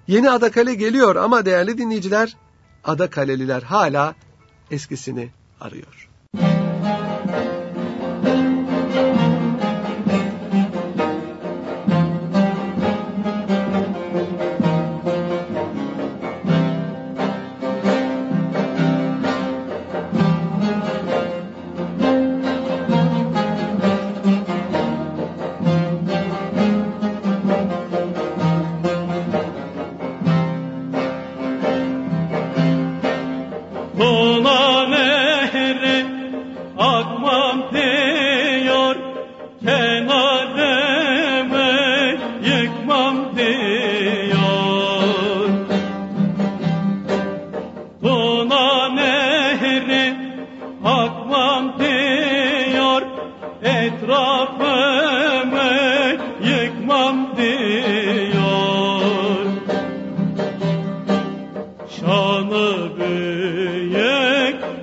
yeni 0.07 0.31
Adakale 0.31 0.73
geliyor 0.73 1.15
ama 1.15 1.45
değerli 1.45 1.77
dinleyiciler, 1.77 2.37
Adakaleliler 2.83 3.61
hala 3.61 4.15
eskisini 4.71 5.29
arıyor. 5.61 6.10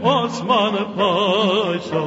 Osman 0.02 0.74
Paşa 0.96 2.04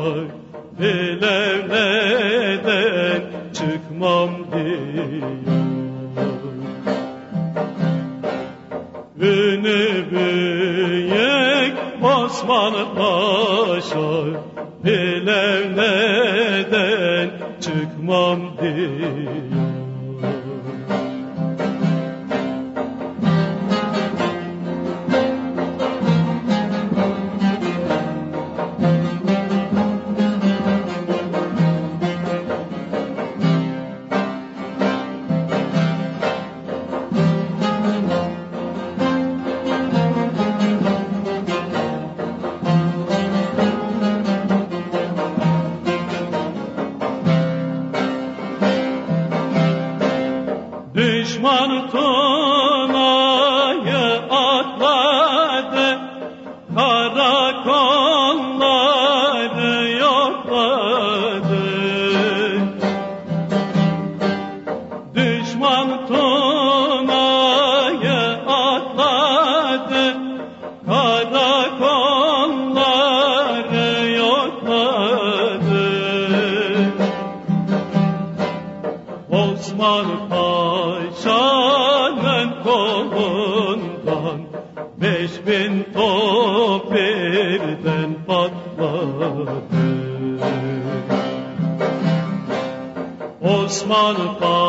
Osman 93.91 94.39
Fatih. 94.39 94.60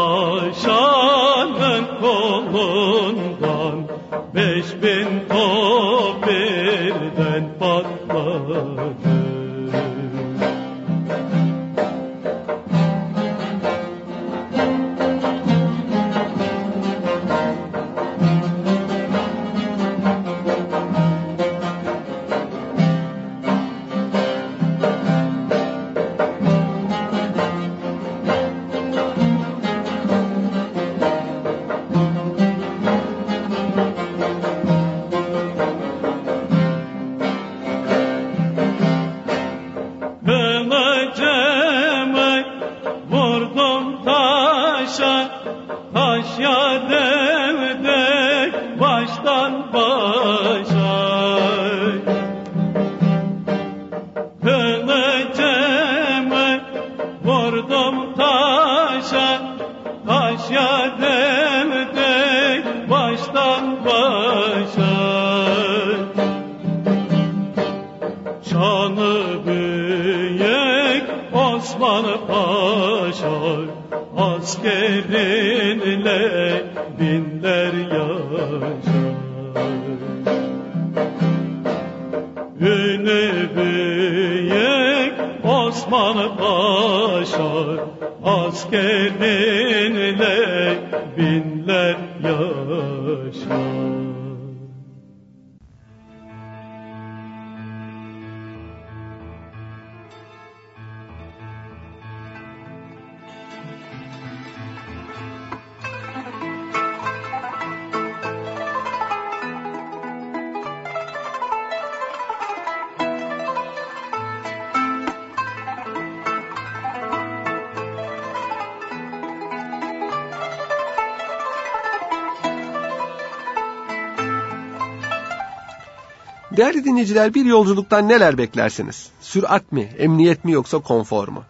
Değerli 126.57 126.85
dinleyiciler 126.85 127.35
bir 127.35 127.45
yolculuktan 127.45 128.09
neler 128.09 128.39
beklersiniz? 128.39 129.09
Sürat 129.21 129.73
mi, 129.73 129.89
emniyet 129.99 130.45
mi 130.45 130.53
yoksa 130.53 130.79
konfor 130.79 131.29
mu? 131.29 131.45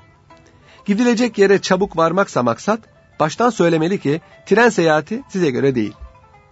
Gidilecek 0.85 1.39
yere 1.39 1.61
çabuk 1.61 1.97
varmaksa 1.97 2.43
maksat, 2.43 2.81
baştan 3.21 3.51
söylemeli 3.51 4.01
ki 4.01 4.21
tren 4.47 4.69
seyahati 4.69 5.23
size 5.29 5.51
göre 5.51 5.75
değil. 5.75 5.95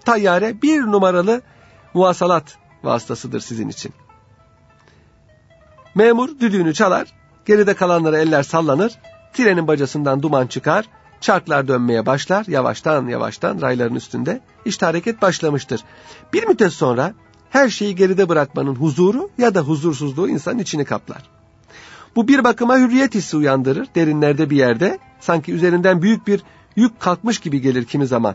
Tayyare 0.04 0.62
bir 0.62 0.82
numaralı 0.82 1.42
muvasalat 1.94 2.58
vasıtasıdır 2.82 3.40
sizin 3.40 3.68
için. 3.68 3.92
Memur 5.94 6.38
düdüğünü 6.40 6.74
çalar, 6.74 7.08
geride 7.46 7.74
kalanlara 7.74 8.18
eller 8.18 8.42
sallanır, 8.42 8.92
trenin 9.32 9.68
bacasından 9.68 10.22
duman 10.22 10.46
çıkar, 10.46 10.88
çarklar 11.20 11.68
dönmeye 11.68 12.06
başlar, 12.06 12.44
yavaştan 12.48 13.06
yavaştan 13.06 13.60
rayların 13.60 13.94
üstünde 13.94 14.40
işte 14.64 14.86
hareket 14.86 15.22
başlamıştır. 15.22 15.80
Bir 16.32 16.46
müddet 16.46 16.72
sonra 16.72 17.14
her 17.50 17.68
şeyi 17.68 17.94
geride 17.94 18.28
bırakmanın 18.28 18.74
huzuru 18.74 19.30
ya 19.38 19.54
da 19.54 19.60
huzursuzluğu 19.60 20.28
insanın 20.28 20.58
içini 20.58 20.84
kaplar. 20.84 21.22
Bu 22.16 22.28
bir 22.28 22.44
bakıma 22.44 22.78
hürriyet 22.78 23.14
hissi 23.14 23.36
uyandırır 23.36 23.88
derinlerde 23.94 24.50
bir 24.50 24.56
yerde. 24.56 24.98
Sanki 25.20 25.52
üzerinden 25.52 26.02
büyük 26.02 26.26
bir 26.26 26.42
yük 26.76 27.00
kalkmış 27.00 27.38
gibi 27.38 27.60
gelir 27.60 27.84
kimi 27.84 28.06
zaman. 28.06 28.34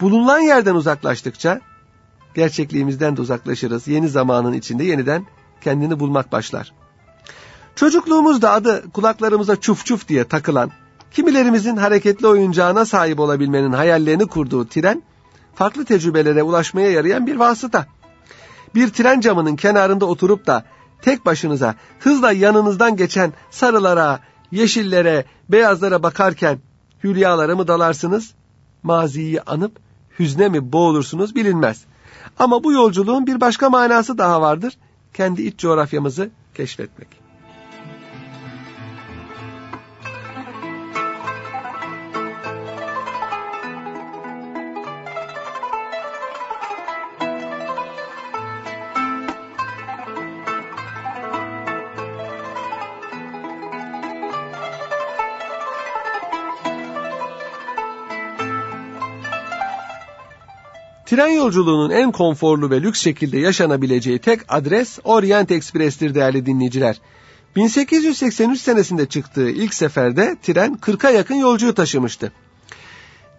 Bulunan 0.00 0.38
yerden 0.38 0.74
uzaklaştıkça 0.74 1.60
gerçekliğimizden 2.34 3.16
de 3.16 3.20
uzaklaşırız. 3.20 3.88
Yeni 3.88 4.08
zamanın 4.08 4.52
içinde 4.52 4.84
yeniden 4.84 5.26
kendini 5.60 6.00
bulmak 6.00 6.32
başlar. 6.32 6.72
Çocukluğumuzda 7.76 8.52
adı 8.52 8.90
kulaklarımıza 8.92 9.56
çuf 9.56 9.86
çuf 9.86 10.08
diye 10.08 10.24
takılan, 10.24 10.70
kimilerimizin 11.12 11.76
hareketli 11.76 12.26
oyuncağına 12.26 12.84
sahip 12.84 13.20
olabilmenin 13.20 13.72
hayallerini 13.72 14.26
kurduğu 14.26 14.68
tren, 14.68 15.02
farklı 15.54 15.84
tecrübelere 15.84 16.42
ulaşmaya 16.42 16.90
yarayan 16.90 17.26
bir 17.26 17.36
vasıta 17.36 17.86
bir 18.74 18.88
tren 18.88 19.20
camının 19.20 19.56
kenarında 19.56 20.06
oturup 20.06 20.46
da 20.46 20.64
tek 21.02 21.26
başınıza 21.26 21.74
hızla 22.00 22.32
yanınızdan 22.32 22.96
geçen 22.96 23.32
sarılara, 23.50 24.20
yeşillere, 24.50 25.24
beyazlara 25.48 26.02
bakarken 26.02 26.58
hülyalara 27.04 27.56
mı 27.56 27.68
dalarsınız? 27.68 28.34
Maziyi 28.82 29.42
anıp 29.42 29.78
hüzne 30.18 30.48
mi 30.48 30.72
boğulursunuz 30.72 31.34
bilinmez. 31.34 31.84
Ama 32.38 32.64
bu 32.64 32.72
yolculuğun 32.72 33.26
bir 33.26 33.40
başka 33.40 33.70
manası 33.70 34.18
daha 34.18 34.40
vardır. 34.40 34.76
Kendi 35.14 35.42
iç 35.42 35.58
coğrafyamızı 35.58 36.30
keşfetmek. 36.54 37.25
Tren 61.16 61.28
yolculuğunun 61.28 61.90
en 61.90 62.12
konforlu 62.12 62.70
ve 62.70 62.82
lüks 62.82 63.00
şekilde 63.00 63.38
yaşanabileceği 63.38 64.18
tek 64.18 64.40
adres 64.48 64.98
Orient 65.04 65.50
Express'tir 65.50 66.14
değerli 66.14 66.46
dinleyiciler. 66.46 67.00
1883 67.56 68.60
senesinde 68.60 69.06
çıktığı 69.06 69.50
ilk 69.50 69.74
seferde 69.74 70.36
tren 70.42 70.74
40'a 70.82 71.10
yakın 71.10 71.34
yolcuyu 71.34 71.74
taşımıştı. 71.74 72.32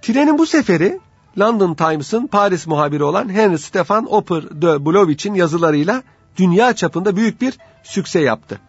Trenin 0.01 0.37
bu 0.37 0.45
seferi 0.45 0.99
London 1.39 1.73
Times'ın 1.73 2.27
Paris 2.27 2.67
muhabiri 2.67 3.03
olan 3.03 3.29
Henry 3.29 3.57
Stefan 3.57 4.13
Oper 4.13 4.43
de 4.43 4.85
Blowich'in 4.85 5.33
yazılarıyla 5.33 6.03
dünya 6.37 6.73
çapında 6.73 7.15
büyük 7.15 7.41
bir 7.41 7.57
sükse 7.83 8.19
yaptı. 8.19 8.59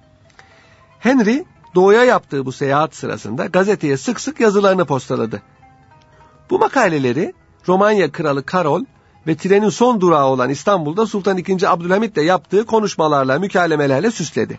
Henry 0.99 1.45
doğuya 1.75 2.05
yaptığı 2.05 2.47
bu 2.47 2.53
seyahat 2.53 2.95
sırasında 2.95 3.47
gazeteye 3.47 3.97
sık 3.97 4.21
sık 4.21 4.41
yazılarını 4.41 4.85
postaladı. 4.85 5.43
Bu 6.51 6.59
makaleleri 6.59 7.33
Romanya 7.69 8.13
Kralı 8.13 8.43
Karol 8.43 8.85
ve 9.29 9.37
trenin 9.37 9.69
son 9.69 10.01
durağı 10.01 10.27
olan 10.27 10.51
İstanbul'da 10.51 11.07
Sultan 11.07 11.39
II. 11.39 11.67
Abdülhamit 11.67 12.17
ile 12.17 12.25
yaptığı 12.25 12.67
konuşmalarla, 12.67 13.39
mükalemelerle 13.39 14.11
süsledi. 14.11 14.59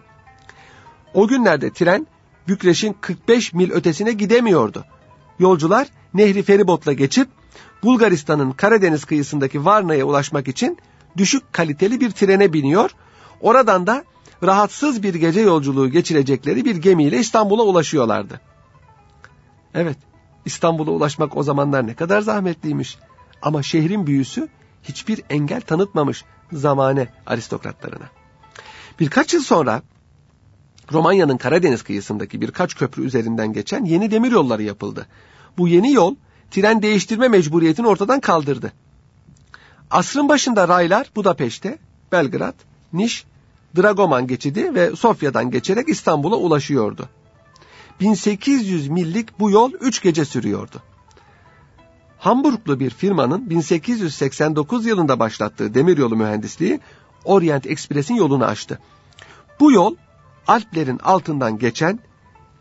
O 1.13 1.27
günlerde 1.27 1.73
tren 1.73 2.07
Bükreş'in 2.47 2.95
45 3.01 3.53
mil 3.53 3.71
ötesine 3.71 4.11
gidemiyordu. 4.11 4.85
Yolcular 5.39 5.87
nehri 6.13 6.43
feribotla 6.43 6.93
geçip 6.93 7.29
Bulgaristan'ın 7.83 8.51
Karadeniz 8.51 9.05
kıyısındaki 9.05 9.65
Varna'ya 9.65 10.05
ulaşmak 10.05 10.47
için 10.47 10.77
düşük 11.17 11.53
kaliteli 11.53 12.01
bir 12.01 12.11
trene 12.11 12.53
biniyor. 12.53 12.91
Oradan 13.41 13.87
da 13.87 14.03
rahatsız 14.43 15.03
bir 15.03 15.13
gece 15.13 15.41
yolculuğu 15.41 15.89
geçirecekleri 15.89 16.65
bir 16.65 16.75
gemiyle 16.75 17.17
İstanbul'a 17.17 17.63
ulaşıyorlardı. 17.63 18.41
Evet, 19.73 19.97
İstanbul'a 20.45 20.91
ulaşmak 20.91 21.37
o 21.37 21.43
zamanlar 21.43 21.87
ne 21.87 21.93
kadar 21.93 22.21
zahmetliymiş. 22.21 22.97
Ama 23.41 23.63
şehrin 23.63 24.07
büyüsü 24.07 24.49
hiçbir 24.83 25.21
engel 25.29 25.61
tanıtmamış 25.61 26.25
zamane 26.51 27.07
aristokratlarına. 27.25 28.09
Birkaç 28.99 29.33
yıl 29.33 29.41
sonra 29.41 29.81
Romanya'nın 30.91 31.37
Karadeniz 31.37 31.83
kıyısındaki 31.83 32.41
birkaç 32.41 32.75
köprü 32.75 33.05
üzerinden 33.05 33.53
geçen 33.53 33.85
yeni 33.85 34.11
demir 34.11 34.31
yolları 34.31 34.63
yapıldı. 34.63 35.07
Bu 35.57 35.67
yeni 35.67 35.93
yol 35.93 36.15
tren 36.51 36.81
değiştirme 36.81 37.27
mecburiyetini 37.27 37.87
ortadan 37.87 38.19
kaldırdı. 38.19 38.73
Asrın 39.91 40.29
başında 40.29 40.67
raylar 40.67 41.11
Budapeşte, 41.15 41.77
Belgrad, 42.11 42.55
Niş, 42.93 43.25
Dragoman 43.77 44.27
geçidi 44.27 44.75
ve 44.75 44.95
Sofya'dan 44.95 45.51
geçerek 45.51 45.89
İstanbul'a 45.89 46.35
ulaşıyordu. 46.35 47.09
1800 47.99 48.87
millik 48.87 49.39
bu 49.39 49.51
yol 49.51 49.71
3 49.71 50.01
gece 50.01 50.25
sürüyordu. 50.25 50.81
Hamburglu 52.19 52.79
bir 52.79 52.89
firmanın 52.89 53.49
1889 53.49 54.85
yılında 54.85 55.19
başlattığı 55.19 55.73
demiryolu 55.73 56.15
mühendisliği 56.15 56.79
Orient 57.25 57.67
Express'in 57.67 58.15
yolunu 58.15 58.45
açtı. 58.45 58.79
Bu 59.59 59.71
yol 59.71 59.95
Alplerin 60.47 60.99
altından 60.99 61.57
geçen 61.57 61.99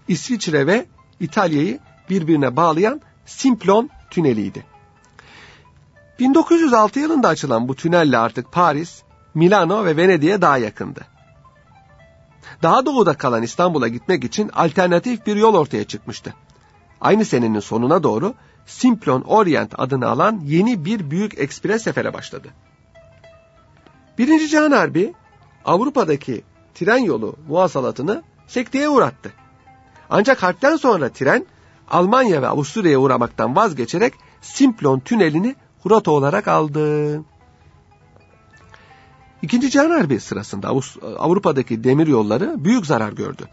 İsviçre 0.08 0.66
ve 0.66 0.86
İtalya'yı 1.20 1.78
birbirine 2.10 2.56
bağlayan 2.56 3.00
Simplon 3.26 3.90
tüneliydi. 4.10 4.66
1906 6.18 7.00
yılında 7.00 7.28
açılan 7.28 7.68
bu 7.68 7.74
tünelle 7.74 8.18
artık 8.18 8.52
Paris, 8.52 9.02
Milano 9.34 9.84
ve 9.84 9.96
Venedik'e 9.96 10.42
daha 10.42 10.58
yakındı. 10.58 11.00
Daha 12.62 12.86
doğuda 12.86 13.14
kalan 13.14 13.42
İstanbul'a 13.42 13.88
gitmek 13.88 14.24
için 14.24 14.48
alternatif 14.48 15.26
bir 15.26 15.36
yol 15.36 15.54
ortaya 15.54 15.84
çıkmıştı. 15.84 16.34
Aynı 17.00 17.24
senenin 17.24 17.60
sonuna 17.60 18.02
doğru 18.02 18.34
Simplon 18.68 19.20
Orient 19.20 19.74
adını 19.78 20.08
alan 20.08 20.40
yeni 20.44 20.84
bir 20.84 21.10
büyük 21.10 21.38
ekspres 21.38 21.82
sefere 21.82 22.14
başladı. 22.14 22.48
Birinci 24.18 24.48
Cihan 24.48 24.70
Harbi 24.70 25.14
Avrupa'daki 25.64 26.42
tren 26.74 26.98
yolu 26.98 27.36
muhasalatını 27.48 28.22
sekteye 28.46 28.88
uğrattı. 28.88 29.32
Ancak 30.10 30.42
harpten 30.42 30.76
sonra 30.76 31.08
tren 31.08 31.46
Almanya 31.90 32.42
ve 32.42 32.48
Avusturya'ya 32.48 32.98
uğramaktan 32.98 33.56
vazgeçerek 33.56 34.14
Simplon 34.40 34.98
tünelini 35.00 35.56
Hurata 35.82 36.10
olarak 36.10 36.48
aldı. 36.48 37.20
İkinci 39.42 39.70
Cihan 39.70 39.90
Harbi 39.90 40.20
sırasında 40.20 40.68
Avrupa'daki 41.18 41.84
demir 41.84 42.06
yolları 42.06 42.64
büyük 42.64 42.86
zarar 42.86 43.12
gördü. 43.12 43.48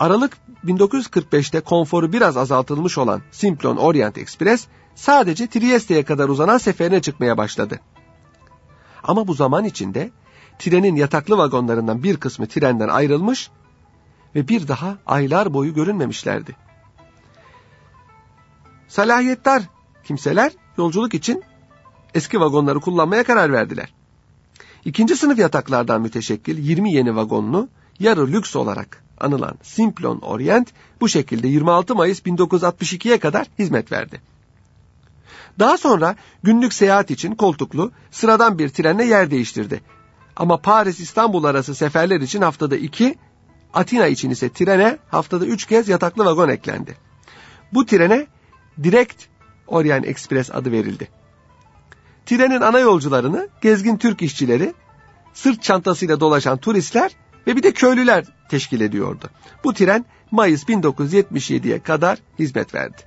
Aralık 0.00 0.36
1945'te 0.64 1.60
konforu 1.60 2.12
biraz 2.12 2.36
azaltılmış 2.36 2.98
olan 2.98 3.22
Simplon 3.30 3.76
Orient 3.76 4.18
Express 4.18 4.66
sadece 4.94 5.46
Trieste'ye 5.46 6.04
kadar 6.04 6.28
uzanan 6.28 6.58
seferine 6.58 7.02
çıkmaya 7.02 7.38
başladı. 7.38 7.80
Ama 9.02 9.28
bu 9.28 9.34
zaman 9.34 9.64
içinde 9.64 10.10
trenin 10.58 10.96
yataklı 10.96 11.38
vagonlarından 11.38 12.02
bir 12.02 12.16
kısmı 12.16 12.46
trenden 12.46 12.88
ayrılmış 12.88 13.50
ve 14.34 14.48
bir 14.48 14.68
daha 14.68 14.98
aylar 15.06 15.54
boyu 15.54 15.74
görünmemişlerdi. 15.74 16.56
Salahiyettar 18.88 19.62
kimseler 20.04 20.52
yolculuk 20.78 21.14
için 21.14 21.42
eski 22.14 22.40
vagonları 22.40 22.80
kullanmaya 22.80 23.24
karar 23.24 23.52
verdiler. 23.52 23.94
İkinci 24.84 25.16
sınıf 25.16 25.38
yataklardan 25.38 26.00
müteşekkil 26.00 26.58
20 26.58 26.92
yeni 26.92 27.16
vagonlu 27.16 27.68
yarı 28.00 28.32
lüks 28.32 28.56
olarak 28.56 29.04
anılan 29.20 29.58
Simplon 29.62 30.18
Orient 30.18 30.68
bu 31.00 31.08
şekilde 31.08 31.48
26 31.48 31.94
Mayıs 31.94 32.20
1962'ye 32.20 33.18
kadar 33.18 33.46
hizmet 33.58 33.92
verdi. 33.92 34.20
Daha 35.58 35.78
sonra 35.78 36.16
günlük 36.42 36.74
seyahat 36.74 37.10
için 37.10 37.34
koltuklu 37.34 37.92
sıradan 38.10 38.58
bir 38.58 38.68
trenle 38.68 39.04
yer 39.04 39.30
değiştirdi. 39.30 39.82
Ama 40.36 40.56
Paris-İstanbul 40.56 41.44
arası 41.44 41.74
seferler 41.74 42.20
için 42.20 42.42
haftada 42.42 42.76
iki, 42.76 43.18
Atina 43.74 44.06
için 44.06 44.30
ise 44.30 44.52
trene 44.52 44.98
haftada 45.08 45.46
üç 45.46 45.64
kez 45.64 45.88
yataklı 45.88 46.24
vagon 46.24 46.48
eklendi. 46.48 46.96
Bu 47.72 47.86
trene 47.86 48.26
Direkt 48.82 49.24
Orient 49.66 50.06
Express 50.06 50.50
adı 50.50 50.72
verildi. 50.72 51.08
Trenin 52.26 52.60
ana 52.60 52.78
yolcularını 52.78 53.48
gezgin 53.60 53.96
Türk 53.96 54.22
işçileri, 54.22 54.74
sırt 55.34 55.62
çantasıyla 55.62 56.20
dolaşan 56.20 56.58
turistler 56.58 57.16
ve 57.46 57.56
bir 57.56 57.62
de 57.62 57.72
köylüler 57.72 58.24
teşkil 58.48 58.80
ediyordu. 58.80 59.30
Bu 59.64 59.74
tren 59.74 60.04
Mayıs 60.30 60.64
1977'ye 60.64 61.82
kadar 61.82 62.18
hizmet 62.38 62.74
verdi. 62.74 63.02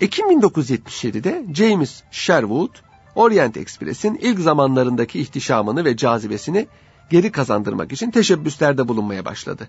Ekim 0.00 0.40
1977'de 0.40 1.44
James 1.54 2.02
Sherwood, 2.10 2.74
Orient 3.14 3.56
Express'in 3.56 4.14
ilk 4.14 4.38
zamanlarındaki 4.38 5.20
ihtişamını 5.20 5.84
ve 5.84 5.96
cazibesini 5.96 6.66
geri 7.10 7.32
kazandırmak 7.32 7.92
için 7.92 8.10
teşebbüslerde 8.10 8.88
bulunmaya 8.88 9.24
başladı. 9.24 9.68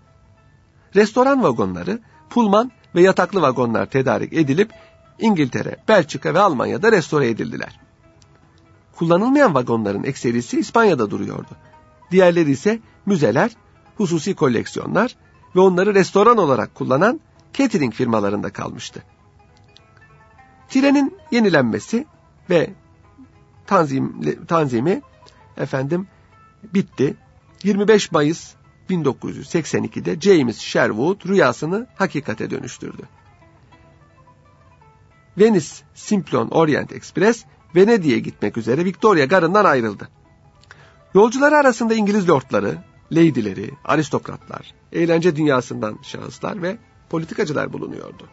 Restoran 0.96 1.44
vagonları, 1.44 2.00
pulman 2.30 2.72
ve 2.96 3.02
yataklı 3.02 3.42
vagonlar 3.42 3.86
tedarik 3.86 4.34
edilip 4.34 4.72
İngiltere, 5.20 5.78
Belçika 5.88 6.34
ve 6.34 6.40
Almanya'da 6.40 6.92
restore 6.92 7.30
edildiler. 7.30 7.80
Kullanılmayan 8.96 9.56
vagonların 9.56 10.04
ekserisi 10.04 10.60
İspanya'da 10.60 11.12
duruyordu. 11.12 11.58
Diğerleri 12.12 12.52
ise 12.52 12.80
müzeler, 13.06 13.52
hususi 13.98 14.36
koleksiyonlar 14.36 15.16
ve 15.56 15.60
onları 15.60 15.96
restoran 15.96 16.38
olarak 16.38 16.76
kullanan 16.76 17.20
catering 17.54 17.94
firmalarında 17.94 18.50
kalmıştı. 18.54 19.04
Trenin 20.70 21.18
yenilenmesi 21.32 22.06
ve 22.50 22.70
tanzim, 23.68 24.36
tanzimi 24.48 25.02
efendim 25.58 26.08
bitti. 26.64 27.16
25 27.64 28.12
Mayıs 28.12 28.54
1982'de 28.90 30.20
James 30.20 30.60
Sherwood 30.60 31.28
rüyasını 31.28 31.88
hakikate 31.96 32.50
dönüştürdü. 32.50 33.02
Venice 35.38 35.68
Simplon 35.94 36.48
Orient 36.48 36.92
Express 36.92 37.46
Venedik'e 37.76 38.20
gitmek 38.20 38.58
üzere 38.58 38.86
Victoria 38.86 39.26
Garı'ndan 39.26 39.66
ayrıldı. 39.66 40.10
Yolcuları 41.14 41.56
arasında 41.58 41.94
İngiliz 41.94 42.30
lordları, 42.30 42.78
leydileri, 43.16 43.72
aristokratlar, 43.86 44.74
eğlence 44.92 45.36
dünyasından 45.36 46.00
şahıslar 46.04 46.62
ve 46.62 46.78
politikacılar 47.10 47.74
bulunuyordu. 47.74 48.28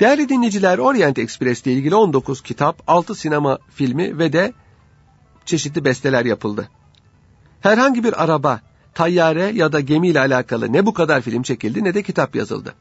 Değerli 0.00 0.28
dinleyiciler 0.28 0.78
Orient 0.78 1.18
Express 1.18 1.62
ile 1.62 1.72
ilgili 1.72 1.94
19 1.94 2.42
kitap, 2.42 2.82
6 2.86 3.14
sinema 3.14 3.58
filmi 3.74 4.18
ve 4.18 4.32
de 4.32 4.52
çeşitli 5.44 5.84
besteler 5.84 6.24
yapıldı. 6.24 6.68
Herhangi 7.60 8.04
bir 8.04 8.24
araba, 8.24 8.60
tayyare 8.94 9.52
ya 9.54 9.72
da 9.72 9.80
gemiyle 9.80 10.20
alakalı 10.20 10.72
ne 10.72 10.86
bu 10.86 10.94
kadar 10.94 11.20
film 11.20 11.42
çekildi 11.42 11.84
ne 11.84 11.94
de 11.94 12.02
kitap 12.02 12.36
yazıldı. 12.36 12.74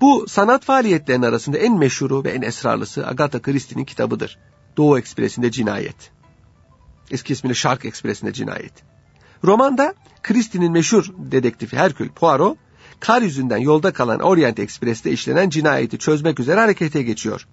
Bu 0.00 0.26
sanat 0.28 0.64
faaliyetlerinin 0.64 1.26
arasında 1.26 1.58
en 1.58 1.78
meşhuru 1.78 2.24
ve 2.24 2.30
en 2.30 2.42
esrarlısı 2.42 3.06
Agatha 3.06 3.42
Christie'nin 3.42 3.84
kitabıdır. 3.84 4.38
Doğu 4.76 4.98
Ekspresi'nde 4.98 5.50
Cinayet. 5.50 6.10
Eski 7.10 7.32
ismiyle 7.32 7.54
Shark 7.54 7.84
Ekspresi'nde 7.84 8.32
Cinayet. 8.32 8.72
Romanda 9.44 9.94
Christie'nin 10.22 10.72
meşhur 10.72 11.04
dedektifi 11.18 11.76
Herkül 11.76 12.08
Poirot, 12.08 12.58
kar 13.00 13.22
yüzünden 13.22 13.56
yolda 13.56 13.92
kalan 13.92 14.20
Orient 14.20 14.58
Express'te 14.58 15.10
işlenen 15.10 15.50
cinayeti 15.50 15.98
çözmek 15.98 16.40
üzere 16.40 16.60
harekete 16.60 17.02
geçiyor. 17.02 17.46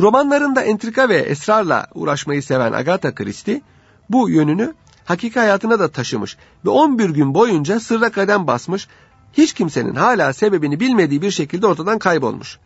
Romanlarında 0.00 0.62
entrika 0.62 1.08
ve 1.08 1.16
esrarla 1.16 1.86
uğraşmayı 1.94 2.42
seven 2.42 2.72
Agatha 2.72 3.14
Christie 3.14 3.62
bu 4.10 4.30
yönünü 4.30 4.74
hakiki 5.04 5.38
hayatına 5.38 5.78
da 5.78 5.88
taşımış 5.88 6.36
ve 6.64 6.70
11 6.70 7.10
gün 7.10 7.34
boyunca 7.34 7.80
sırra 7.80 8.10
kadem 8.10 8.46
basmış, 8.46 8.88
hiç 9.32 9.52
kimsenin 9.52 9.94
hala 9.94 10.32
sebebini 10.32 10.80
bilmediği 10.80 11.22
bir 11.22 11.30
şekilde 11.30 11.66
ortadan 11.66 11.98
kaybolmuş. 11.98 12.58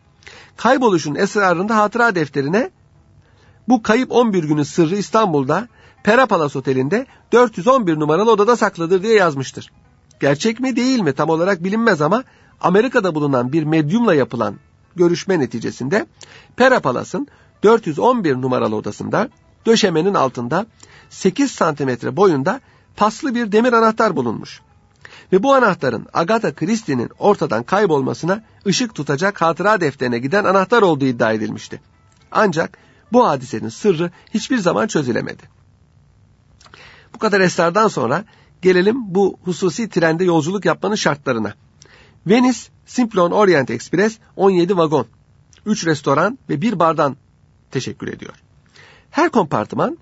Kayboluşun 0.57 1.15
esrarında 1.15 1.77
hatıra 1.77 2.15
defterine 2.15 2.71
bu 3.69 3.83
kayıp 3.83 4.13
11 4.13 4.45
günün 4.45 4.63
sırrı 4.63 4.97
İstanbul'da 4.97 5.69
Perapalas 6.05 6.57
Oteli'nde 6.57 7.07
411 7.33 8.01
numaralı 8.01 8.31
odada 8.31 8.57
saklıdır 8.57 9.03
diye 9.03 9.15
yazmıştır. 9.15 9.73
Gerçek 10.23 10.61
mi 10.61 10.77
değil 10.77 11.01
mi 11.01 11.13
tam 11.13 11.29
olarak 11.29 11.65
bilinmez 11.65 12.01
ama 12.01 12.25
Amerika'da 12.61 13.15
bulunan 13.15 13.53
bir 13.53 13.63
medyumla 13.65 14.15
yapılan 14.15 14.55
görüşme 14.97 15.41
neticesinde 15.41 16.07
Pera 16.57 16.81
Palas'ın 16.81 17.29
411 17.63 18.35
numaralı 18.35 18.77
odasında 18.77 19.29
döşemenin 19.67 20.15
altında 20.15 20.67
8 21.11 21.51
santimetre 21.51 22.17
boyunda 22.17 22.61
paslı 22.97 23.35
bir 23.35 23.53
demir 23.53 23.73
anahtar 23.73 24.17
bulunmuş. 24.17 24.61
Ve 25.33 25.43
bu 25.43 25.55
anahtarın 25.55 26.07
Agatha 26.13 26.55
Christie'nin 26.55 27.11
ortadan 27.19 27.63
kaybolmasına 27.63 28.45
ışık 28.67 28.95
tutacak 28.95 29.43
hatıra 29.43 29.81
defterine 29.81 30.19
giden 30.19 30.45
anahtar 30.45 30.83
olduğu 30.83 31.05
iddia 31.05 31.33
edilmişti. 31.33 31.81
Ancak 32.33 32.79
bu 33.13 33.29
hadisenin 33.29 33.69
sırrı 33.69 34.11
hiçbir 34.35 34.59
zaman 34.59 34.87
çözülemedi. 34.87 35.43
Bu 37.15 37.19
kadar 37.19 37.41
esrardan 37.41 37.89
sonra 37.89 38.25
gelelim 38.63 39.15
bu 39.15 39.39
hususi 39.45 39.89
trende 39.89 40.25
yolculuk 40.25 40.65
yapmanın 40.65 40.95
şartlarına. 40.95 41.55
Venice 42.27 42.59
Simplon 42.87 43.31
Orient 43.31 43.71
Express 43.71 44.19
17 44.37 44.77
vagon, 44.77 45.07
3 45.67 45.87
restoran 45.87 46.39
ve 46.49 46.61
1 46.61 46.79
bardan 46.79 47.17
teşekkür 47.71 48.09
ediyor. 48.09 48.35
Her 49.11 49.31
kompartıman 49.31 49.99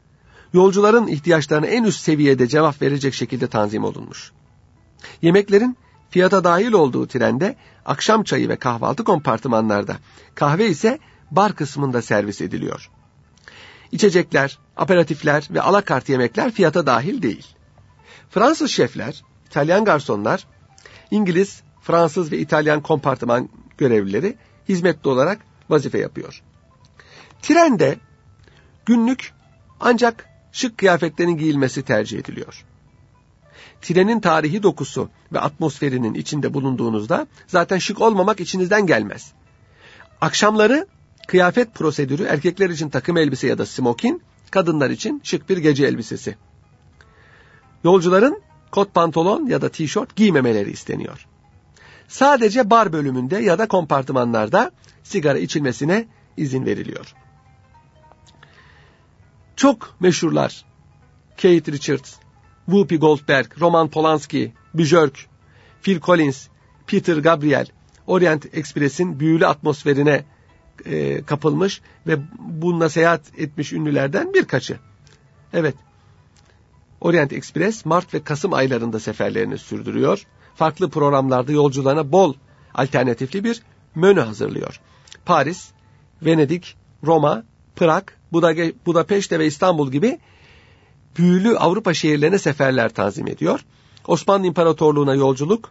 yolcuların 0.53 1.07
ihtiyaçlarına 1.07 1.66
en 1.66 1.85
üst 1.85 2.01
seviyede 2.01 2.49
cevap 2.49 2.83
verecek 2.83 3.14
şekilde 3.14 3.46
tanzim 3.46 3.85
olunmuş. 3.85 4.33
Yemeklerin 5.23 5.77
fiyata 6.11 6.44
dahil 6.44 6.73
olduğu 6.73 7.07
trende 7.07 7.57
akşam 7.85 8.23
çayı 8.23 8.49
ve 8.49 8.57
kahvaltı 8.57 9.05
kompartımanlarda, 9.05 9.96
kahve 10.35 10.68
ise 10.68 10.99
bar 11.31 11.55
kısmında 11.55 12.03
servis 12.03 12.40
ediliyor. 12.40 12.90
İçecekler, 13.92 14.59
aperatifler 14.77 15.49
ve 15.51 15.62
alakart 15.62 16.09
yemekler 16.09 16.53
fiyata 16.53 16.87
dahil 16.87 17.23
değil. 17.23 17.46
Fransız 18.31 18.70
şefler, 18.70 19.24
İtalyan 19.46 19.85
garsonlar, 19.85 20.46
İngiliz, 21.10 21.62
Fransız 21.83 22.33
ve 22.33 22.38
İtalyan 22.38 22.81
kompartıman 22.81 23.48
görevlileri 23.78 24.37
hizmetli 24.68 25.10
olarak 25.10 25.38
vazife 25.70 25.98
yapıyor. 25.98 26.42
Trende 27.42 27.98
günlük 28.87 29.33
ancak 29.81 30.28
şık 30.52 30.78
kıyafetlerin 30.78 31.37
giyilmesi 31.37 31.83
tercih 31.83 32.18
ediliyor. 32.18 32.64
Trenin 33.83 34.20
tarihi 34.20 34.62
dokusu 34.62 35.10
ve 35.33 35.40
atmosferinin 35.40 36.14
içinde 36.14 36.54
bulunduğunuzda 36.54 37.26
zaten 37.46 37.78
şık 37.78 38.00
olmamak 38.00 38.40
içinizden 38.40 38.87
gelmez. 38.87 39.33
Akşamları 40.20 40.87
kıyafet 41.28 41.74
prosedürü 41.74 42.22
erkekler 42.22 42.70
için 42.70 42.90
takım 42.90 43.16
elbise 43.16 43.46
ya 43.46 43.58
da 43.58 43.66
smokin, 43.66 44.22
kadınlar 44.50 44.90
için 44.90 45.20
şık 45.24 45.48
bir 45.48 45.56
gece 45.56 45.87
elbisesi. 45.87 46.37
Yolcuların 47.85 48.42
kot 48.70 48.94
pantolon 48.94 49.46
ya 49.46 49.62
da 49.62 49.68
tişört 49.68 50.16
giymemeleri 50.16 50.70
isteniyor. 50.70 51.26
Sadece 52.08 52.70
bar 52.70 52.92
bölümünde 52.92 53.38
ya 53.38 53.58
da 53.58 53.68
kompartımanlarda 53.68 54.70
sigara 55.02 55.38
içilmesine 55.38 56.06
izin 56.37 56.66
veriliyor. 56.66 57.14
Çok 59.56 59.94
meşhurlar 60.00 60.64
Kate 61.37 61.72
Richards, 61.72 62.14
Whoopi 62.66 62.98
Goldberg, 62.98 63.60
Roman 63.60 63.88
Polanski, 63.88 64.52
Björk, 64.74 65.26
Phil 65.83 66.00
Collins, 66.00 66.48
Peter 66.87 67.16
Gabriel, 67.16 67.66
Orient 68.06 68.46
Express'in 68.52 69.20
büyülü 69.20 69.46
atmosferine 69.46 70.24
e, 70.85 71.24
kapılmış 71.24 71.81
ve 72.06 72.18
bununla 72.38 72.88
seyahat 72.88 73.20
etmiş 73.38 73.72
ünlülerden 73.72 74.35
birkaçı. 74.35 74.78
Evet, 75.52 75.74
Orient 77.01 77.33
Express 77.33 77.85
Mart 77.85 78.15
ve 78.15 78.23
Kasım 78.23 78.53
aylarında 78.53 79.01
seferlerini 79.01 79.59
sürdürüyor. 79.59 80.27
Farklı 80.55 80.90
programlarda 80.90 81.53
yolcularına 81.53 82.13
bol 82.13 82.35
alternatifli 82.75 83.44
bir 83.44 83.63
menü 83.94 84.21
hazırlıyor. 84.21 84.81
Paris, 85.25 85.69
Venedik, 86.23 86.77
Roma, 87.07 87.44
Prag, 87.77 88.05
Budapeşte 88.87 89.38
ve 89.38 89.46
İstanbul 89.46 89.90
gibi 89.90 90.19
büyülü 91.19 91.57
Avrupa 91.57 91.94
şehirlerine 91.94 92.38
seferler 92.38 92.94
tanzim 92.94 93.27
ediyor. 93.27 93.65
Osmanlı 94.07 94.46
İmparatorluğu'na 94.46 95.15
yolculuk 95.15 95.71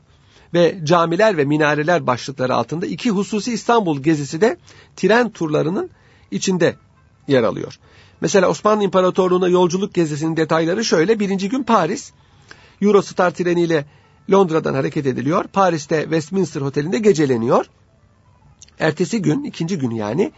ve 0.54 0.80
camiler 0.84 1.38
ve 1.38 1.46
minareler 1.46 2.08
başlıkları 2.08 2.56
altında 2.56 2.86
iki 2.86 3.10
hususi 3.10 3.54
İstanbul 3.54 4.04
gezisi 4.04 4.42
de 4.42 4.58
tren 4.96 5.30
turlarının 5.30 5.90
içinde 6.32 6.76
yer 7.28 7.44
alıyor. 7.44 7.80
Mesela 8.22 8.50
Osmanlı 8.50 8.84
İmparatorluğu'na 8.84 9.48
yolculuk 9.48 9.94
gezisinin 9.94 10.38
detayları 10.38 10.86
şöyle. 10.86 11.20
Birinci 11.20 11.50
gün 11.50 11.64
Paris, 11.64 12.12
Eurostar 12.82 13.32
treniyle 13.32 13.86
Londra'dan 14.32 14.74
hareket 14.74 15.06
ediliyor. 15.06 15.44
Paris'te 15.44 16.02
Westminster 16.02 16.62
Oteli'nde 16.62 17.00
geceleniyor. 17.00 17.66
Ertesi 18.80 19.22
gün, 19.22 19.44
ikinci 19.44 19.78
gün 19.78 19.92
yani, 19.92 20.32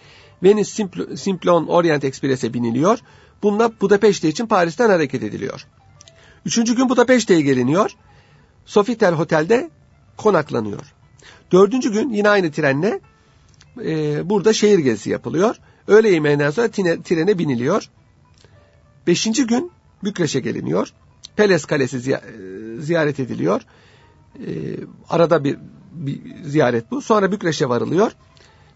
Venice 0.43 0.87
Simplon 1.15 1.67
Orient 1.67 2.03
Express'e 2.03 2.53
biniliyor. 2.53 2.99
Bununla 3.43 3.71
Budapeşte 3.81 4.29
için 4.29 4.47
Paris'ten 4.47 4.89
hareket 4.89 5.23
ediliyor. 5.23 5.67
Üçüncü 6.45 6.75
gün 6.75 6.89
Budapeşte'ye 6.89 7.41
geliniyor. 7.41 7.91
Sofitel 8.65 9.13
Hotel'de 9.13 9.69
konaklanıyor. 10.17 10.93
Dördüncü 11.51 11.93
gün 11.93 12.09
yine 12.09 12.29
aynı 12.29 12.51
trenle 12.51 12.99
e, 13.85 14.29
burada 14.29 14.53
şehir 14.53 14.79
gezisi 14.79 15.09
yapılıyor. 15.09 15.55
Öğle 15.87 16.09
yemeğinden 16.09 16.49
sonra 16.49 16.71
trene, 16.71 17.01
trene 17.01 17.37
biniliyor. 17.37 17.89
Beşinci 19.07 19.47
gün 19.47 19.71
Bükreş'e 20.03 20.39
geliniyor. 20.39 20.93
Peles 21.35 21.65
Kalesi 21.65 22.11
e, 22.11 22.21
ziyaret 22.79 23.19
ediliyor. 23.19 23.61
E, 24.39 24.49
arada 25.09 25.43
bir, 25.43 25.57
bir 25.91 26.43
ziyaret 26.43 26.91
bu. 26.91 27.01
Sonra 27.01 27.31
Bükreş'e 27.31 27.69
varılıyor. 27.69 28.11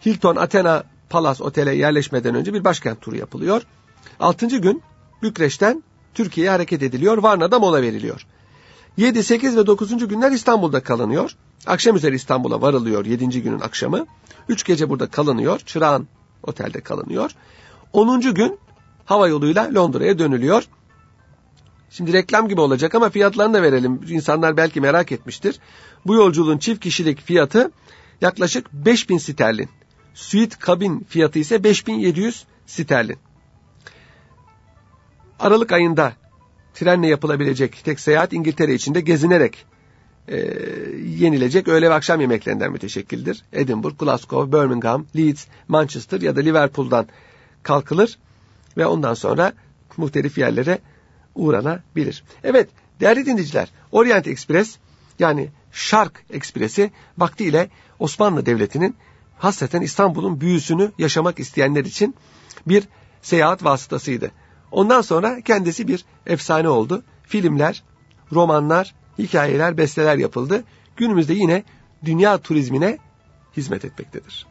Hilton 0.05 0.35
Athena 0.35 0.83
Palace 1.09 1.43
Otel'e 1.43 1.75
yerleşmeden 1.75 2.35
önce 2.35 2.53
bir 2.53 2.63
başkent 2.63 3.01
turu 3.01 3.15
yapılıyor. 3.15 3.61
Altıncı 4.19 4.57
gün 4.57 4.83
Bükreş'ten 5.21 5.83
Türkiye'ye 6.13 6.51
hareket 6.51 6.83
ediliyor. 6.83 7.17
Varna'da 7.17 7.59
mola 7.59 7.81
veriliyor. 7.81 8.27
7, 8.97 9.23
8 9.23 9.57
ve 9.57 9.67
9. 9.67 10.07
günler 10.07 10.31
İstanbul'da 10.31 10.83
kalınıyor. 10.83 11.35
Akşam 11.65 11.95
üzeri 11.95 12.15
İstanbul'a 12.15 12.61
varılıyor 12.61 13.05
7. 13.05 13.41
günün 13.41 13.59
akşamı. 13.59 14.05
3 14.49 14.63
gece 14.63 14.89
burada 14.89 15.07
kalınıyor. 15.07 15.59
Çırağan 15.59 16.07
otelde 16.47 16.81
kalınıyor. 16.81 17.31
10. 17.93 18.19
gün 18.19 18.59
hava 19.05 19.27
yoluyla 19.27 19.75
Londra'ya 19.75 20.19
dönülüyor. 20.19 20.63
Şimdi 21.89 22.13
reklam 22.13 22.47
gibi 22.47 22.61
olacak 22.61 22.95
ama 22.95 23.09
fiyatlarını 23.09 23.53
da 23.53 23.61
verelim. 23.61 24.01
İnsanlar 24.09 24.57
belki 24.57 24.81
merak 24.81 25.11
etmiştir. 25.11 25.59
Bu 26.05 26.15
yolculuğun 26.15 26.57
çift 26.57 26.83
kişilik 26.83 27.21
fiyatı 27.21 27.71
yaklaşık 28.21 28.73
5000 28.73 29.17
sterlin. 29.17 29.69
Suite 30.13 30.55
kabin 30.59 31.05
fiyatı 31.09 31.39
ise 31.39 31.63
5700 31.63 32.45
sterlin. 32.65 33.17
Aralık 35.39 35.71
ayında 35.71 36.13
trenle 36.73 37.07
yapılabilecek 37.07 37.81
tek 37.83 37.99
seyahat 37.99 38.33
İngiltere 38.33 38.73
içinde 38.73 39.01
gezinerek 39.01 39.65
e, 40.27 40.37
yenilecek 41.05 41.67
öğle 41.67 41.89
ve 41.89 41.93
akşam 41.93 42.21
yemeklerinden 42.21 42.71
müteşekkildir. 42.71 43.43
Edinburgh, 43.53 43.97
Glasgow, 43.99 44.59
Birmingham, 44.59 45.05
Leeds, 45.15 45.45
Manchester 45.67 46.21
ya 46.21 46.35
da 46.35 46.39
Liverpool'dan 46.39 47.07
kalkılır 47.63 48.17
ve 48.77 48.85
ondan 48.85 49.13
sonra 49.13 49.53
muhtelif 49.97 50.37
yerlere 50.37 50.79
uğranabilir. 51.35 52.23
Evet 52.43 52.69
değerli 52.99 53.25
dinleyiciler 53.25 53.71
Orient 53.91 54.27
Express 54.27 54.77
yani 55.19 55.49
Şark 55.71 56.23
Ekspresi 56.29 56.91
vaktiyle 57.17 57.69
Osmanlı 57.99 58.45
Devleti'nin 58.45 58.95
hasreten 59.37 59.81
İstanbul'un 59.81 60.41
büyüsünü 60.41 60.91
yaşamak 60.97 61.39
isteyenler 61.39 61.85
için 61.85 62.15
bir 62.67 62.83
seyahat 63.21 63.63
vasıtasıydı. 63.63 64.31
Ondan 64.71 65.01
sonra 65.01 65.41
kendisi 65.41 65.87
bir 65.87 66.05
efsane 66.25 66.69
oldu. 66.69 67.03
Filmler, 67.23 67.83
romanlar, 68.31 68.95
hikayeler, 69.19 69.77
besteler 69.77 70.17
yapıldı. 70.17 70.63
Günümüzde 70.97 71.33
yine 71.33 71.63
dünya 72.05 72.37
turizmine 72.37 72.97
hizmet 73.57 73.85
etmektedir. 73.85 74.45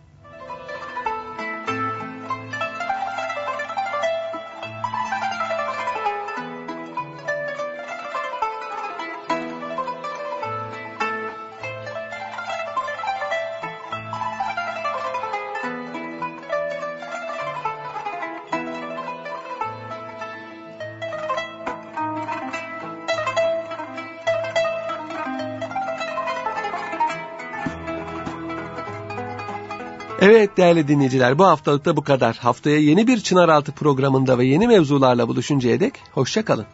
Evet 30.25 30.57
değerli 30.57 30.89
dinleyiciler 30.89 31.39
bu 31.39 31.45
haftalık 31.45 31.85
da 31.85 31.97
bu 31.97 32.03
kadar. 32.03 32.37
Haftaya 32.37 32.79
yeni 32.79 33.07
bir 33.07 33.21
Çınaraltı 33.21 33.73
programında 33.73 34.39
ve 34.39 34.47
yeni 34.47 34.67
mevzularla 34.67 35.29
buluşuncaya 35.29 35.81
dek 35.81 35.95
hoşçakalın. 36.13 36.67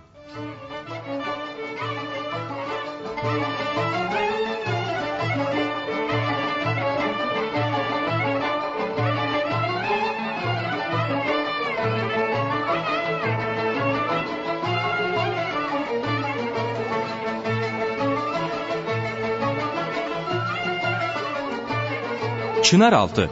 Çınaraltı 22.62 23.30